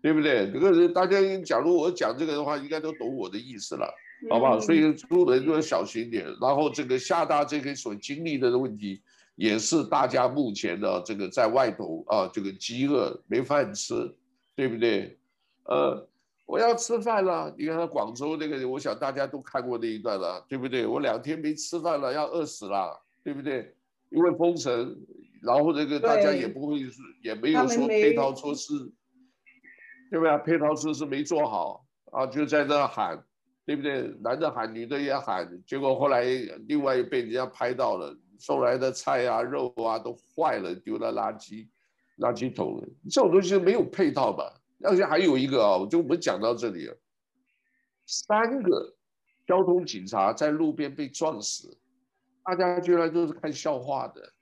[0.00, 0.48] 对不对？
[0.52, 3.92] 这个大家假如我讲这个的话，应该都懂我的意思了，
[4.30, 4.60] 好不好？
[4.60, 6.24] 所以出门就要小心点。
[6.40, 9.02] 然后这个厦大这个所经历的问题，
[9.34, 14.14] 也是大家目前的这个在外头啊，这个饥饿没饭吃，
[14.54, 15.18] 对不对？
[15.64, 16.08] 呃。
[16.46, 20.86] 我要吃饭了，你看广州那个，我想大家都看过那一段了，对不对？
[20.86, 23.74] 我两天没吃饭了，要饿死了，对不对？
[24.10, 24.96] 因为封城，
[25.42, 26.80] 然后这个大家也不会，
[27.20, 28.72] 也没有说配套措施，
[30.08, 30.38] 对不对？
[30.38, 33.20] 配套措施没做好啊，就在那喊，
[33.64, 34.02] 对不对？
[34.22, 36.22] 男的喊，女的也喊，结果后来
[36.68, 41.66] 另外被人家拍到了，送来的菜啊、肉啊都坏了，丢到垃圾
[42.18, 44.54] 垃圾桶了，这种东西没有配套吧？
[44.84, 46.96] 而且还有一个啊，就我们讲到这里了，
[48.06, 48.96] 三个
[49.46, 51.76] 交通警察在路边被撞死，
[52.44, 54.32] 大家居然都是看笑话的。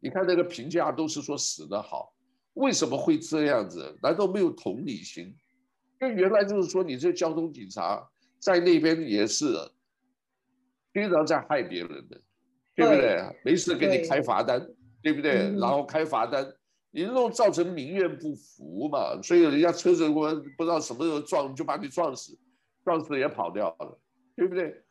[0.00, 2.14] 你看那个评价都是说死的好，
[2.54, 3.98] 为什么会这样子？
[4.02, 5.34] 难道没有同理心？
[6.00, 8.08] 因为原来就是说你这交通警察
[8.38, 9.46] 在那边也是
[10.92, 12.20] 经常在害别人的，
[12.76, 13.00] 对不对？
[13.00, 14.60] 对没事给你开罚单，
[15.02, 15.48] 对，对不对？
[15.48, 16.44] 嗯、然后开罚单，
[16.90, 22.38] 你这种造成民怨不服嘛，所以人家车子我不知道什么时候撞，就把你撞死，
[22.84, 23.98] 撞死也跑掉了，
[24.34, 24.82] 对不对？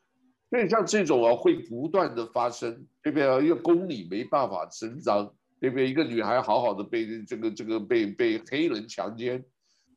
[0.49, 3.45] 所以像这种啊，会不断的发生，对不对？
[3.45, 5.89] 一个公理没办法伸张，对不对？
[5.89, 9.43] 一个女孩好好的被这个这个被被黑人强奸。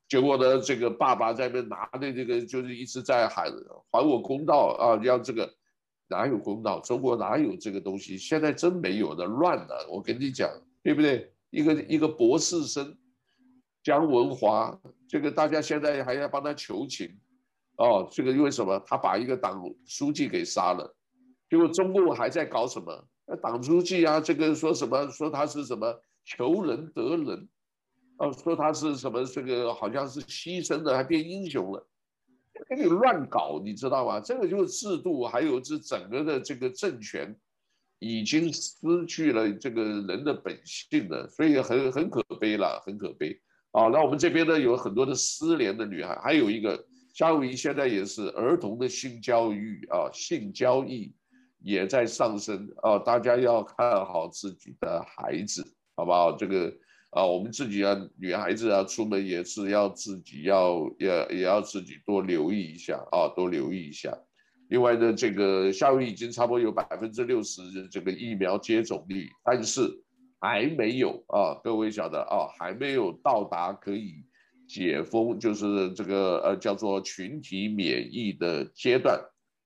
[0.09, 3.47] 结果呢，这个爸爸在那边拿的这个，就是一直在喊
[3.93, 4.99] 还我公道啊！
[5.05, 5.49] 要这个
[6.09, 6.81] 哪有公道？
[6.81, 8.19] 中国哪有这个东西？
[8.19, 9.87] 现在真没有的，乱的。
[9.89, 10.51] 我跟你讲，
[10.83, 11.33] 对不对？
[11.51, 12.97] 一个一个博士生
[13.83, 17.19] 姜文华，这个大家现在还要帮他求情
[17.77, 18.09] 哦。
[18.11, 18.79] 这个因为什么？
[18.87, 20.95] 他把一个党书记给杀了。
[21.49, 23.09] 结果中共还在搞什么？
[23.27, 25.09] 那党书记啊，这个说什么？
[25.09, 27.49] 说他是什么求仁得仁。
[28.19, 29.25] 哦，说他是什么？
[29.25, 31.89] 这个好像是牺牲的，还变英雄了，
[32.69, 34.21] 给你乱搞，你知道吗？
[34.21, 37.35] 这个就是制度，还有这整个的这个政权，
[38.01, 43.41] 已经失去了这个人的本性了，所以很很可悲了，很可悲。
[43.71, 46.85] 啊，那我们这边呢，有很多的失联的女孩，还有一个
[47.15, 51.15] 夏威夷现在也是儿童的性教育啊，性交易
[51.61, 56.33] 也在上升啊，大家要看好自己的孩子，好不好？
[56.37, 56.75] 这个。
[57.11, 64.17] 啊，我们自己啊，女孩子啊，出门也是要自己要也也要自己多留意一下啊，多留意一下。
[64.71, 69.83] 另外呢，这个夏威夷已经差不多有百分之六十的这个疫苗接种率，但是
[70.41, 74.25] 还没有啊，各位晓得啊，还没有到达可以
[74.69, 79.21] 解封，就是这个呃叫做群体免疫的阶段。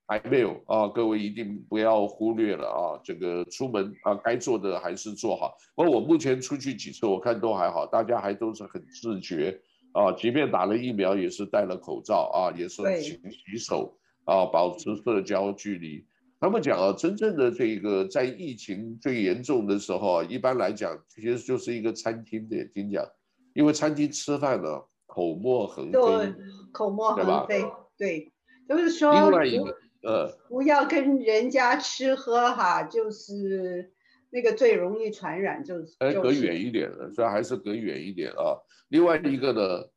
[0.06, 3.00] 还没有啊，各位一定不要忽略了啊！
[3.02, 5.56] 这个出门啊，该做的还是做好。
[5.74, 9.58] 不过我目前出去几次，我看都还好，大家还都是很自觉
[9.92, 10.12] 啊。
[10.12, 16.06] 即便打了疫苗，也是戴了口罩啊，也是勤洗手啊，保持社交距离。
[16.40, 23.06] 他们讲啊，真正的这个在疫情最严重的时候啊，一般来讲，其实就是一个餐厅的，听讲，
[23.54, 26.34] 因为餐厅吃饭呢，口沫横飞，
[26.72, 27.64] 口沫横飞，
[27.96, 28.32] 对，
[28.68, 29.76] 就是说另外一个。
[30.06, 33.90] 呃，不要跟人家吃喝哈，就是
[34.28, 38.60] 那个最容易传染，就是哎，隔远一点的，所以还是隔远一点啊。
[38.88, 39.88] 另外一个呢，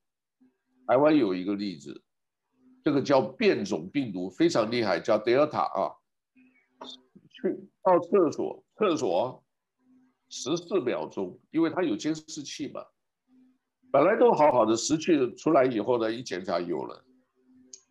[0.88, 2.01] 台湾有一个例子，
[2.88, 5.91] 这个叫变种病毒，非常厉害，叫德尔塔啊。
[7.29, 9.43] 去到厕所，厕所
[10.29, 12.85] 十四秒钟，因为它有监视器嘛，
[13.91, 17.03] 本来都好好的，失去出来以后呢，一检查有了，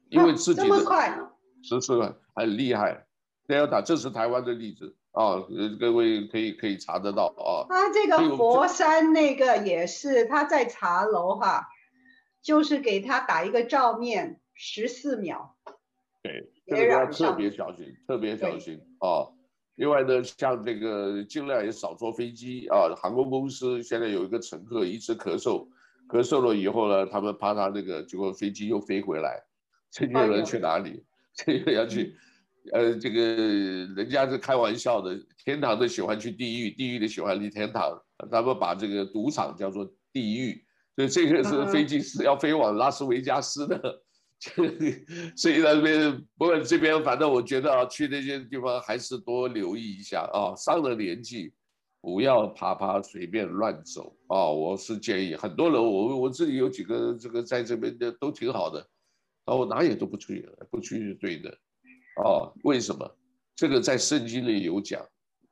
[0.08, 0.76] 因为自己的。
[0.88, 1.30] 啊
[1.62, 3.06] 十四个很厉害
[3.46, 5.44] 德尔塔这是台湾的例子啊，
[5.78, 7.68] 各位可以可以查得到啊。
[7.68, 11.68] 他这个佛山那个也是，他在茶楼哈，
[12.40, 15.56] 就是给他打一个照面，十四秒。
[16.22, 19.30] 对，这个要特别小心，特别小心啊。
[19.76, 22.88] 另外呢，像这个尽量也少坐飞机啊。
[22.96, 25.68] 航空公司现在有一个乘客一直咳嗽，
[26.08, 29.40] 咳嗽了以后呢，他们怕他那个结果飞机又飞回来，
[29.90, 31.04] 这些人去哪里？
[31.36, 32.16] 这个要去，
[32.72, 40.64] 呃，这个人家是开玩笑的，天堂的喜欢去地狱，地狱的喜欢去天堂，他们把这个赌场叫做地狱，
[40.96, 44.02] 所以这个是飞机是要飞往拉斯维加斯的，
[45.36, 51.52] 所以那边不过这边反正我觉得啊，去那些地方还是多留意一下啊，上了年纪
[52.00, 58.86] 不要趴趴随便乱走啊，我是建议很多人，我我自己有几个这个在这边的都挺好的。
[59.46, 61.48] 啊，我哪也都不去，不去是对的，
[62.24, 63.08] 哦，为什么？
[63.54, 65.00] 这个在圣经里有讲，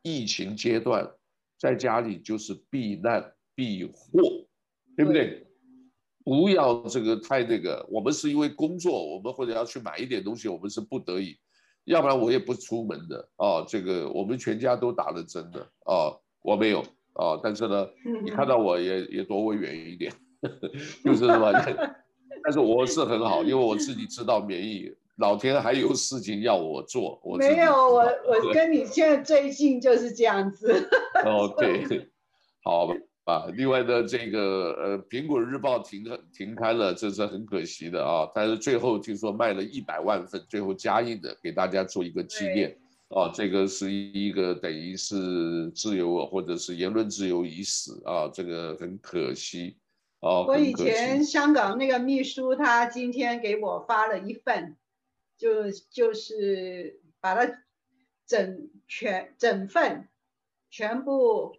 [0.03, 1.09] 疫情阶段
[1.59, 4.21] 在家里就是避难避祸，
[4.97, 5.47] 对不对？
[6.25, 11.37] 不要这个太那个，我们是因为工作，我们或者要去买一点东西，我们是不得已，
[11.85, 13.29] 要不然我也不出门的。
[13.37, 17.87] 哦，这个我们全家都打了针的，哦，我没有，哦，但是呢，
[18.25, 20.11] 你看到我也也躲我远一点，
[21.05, 21.53] 就是什么？
[22.43, 27.21] 但是我是很好，因为我自己知道免疫，老天还有事情要我做。
[27.23, 30.89] 我没有，我我跟你现在最近就是这样子。
[31.25, 32.11] 哦，对
[32.63, 32.95] 好吧。
[33.25, 38.31] 啊，另外呢，这个呃，苹果日报停停刊了，这是很可惜的啊。
[38.35, 42.77] 但是最后听说卖了一百万份，最后加印的，给大家做一个纪念。
[43.09, 49.77] 啊，这个是一个等于是自由或者是言论自由已死啊，这个很可惜。
[50.21, 54.77] 哦我以前香港那个秘书，他今天给我发了一份，
[55.37, 57.63] 就就是把它
[58.27, 60.09] 整全整份
[60.71, 61.55] 全部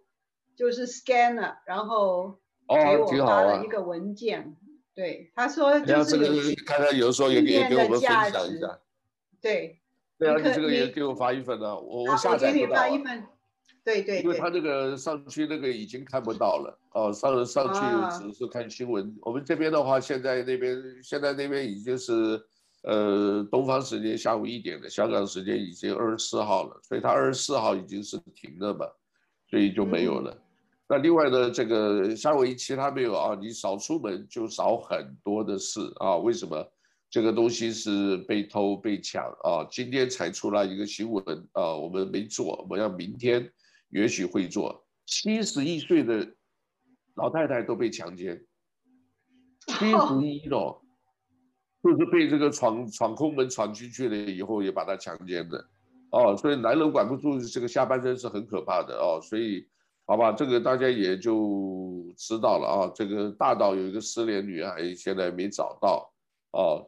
[0.56, 4.56] 就是 scanner，，然后给我发了一个文件，
[4.94, 8.78] 对，他说就是有看看有时候也也给我们分享一下。
[9.40, 9.78] 对。
[10.18, 12.52] 对啊，你这个也给我发一份啊，我我下载不到。
[12.52, 13.22] 我给你发一份。
[13.84, 14.22] 对对。
[14.22, 17.80] 因为他那个上去那个已经看不到了哦，上上去
[18.18, 19.14] 只是看新闻。
[19.20, 22.42] 我们这边的话，现在那边现在那边已经是
[22.84, 28.86] 呃东方时间下午一点了，香港时间已经二十四号了，所以他二十四号已经是停了嘛，
[29.50, 30.34] 所以就没有了。
[30.88, 36.64] 那另外呢，这个夏威夷其他没有啊，你少出门就少很多的事啊，为什么？
[37.08, 39.64] 这个东西是被偷被抢啊！
[39.70, 43.48] 今天才出来一个新闻啊，我们没做，我们要明天
[43.90, 44.84] 也许会做。
[45.06, 46.28] 七十一岁的
[47.14, 48.44] 老太太都被强奸，
[49.68, 50.82] 七十一了，
[51.82, 55.64] 就是被这个闯闯空门闯进去了以后也把她强奸的
[56.10, 56.36] 哦。
[56.36, 59.20] 所以男人管不住这个下半身是很可怕的哦。
[59.22, 59.66] 所以
[60.08, 62.92] 好吧，这个大家也就知道了啊。
[62.94, 66.12] 这个大岛有一个失联女孩，现在没找到
[66.52, 66.78] 啊。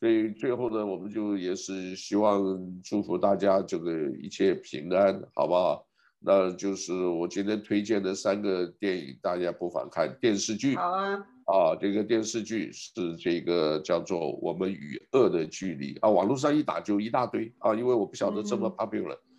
[0.00, 2.42] 所以最后呢，我们就也是希望
[2.82, 5.86] 祝福大家这个一切平安，好不好？
[6.18, 10.74] 那就是我今天推荐的三个电影，大家不妨看电视剧。
[10.74, 11.26] 好啊。
[11.46, 19.18] 啊，这个电视剧是这个叫做《我们与恶的距离》啊，网络上一打就一大堆啊，因为我不晓得这么 popular，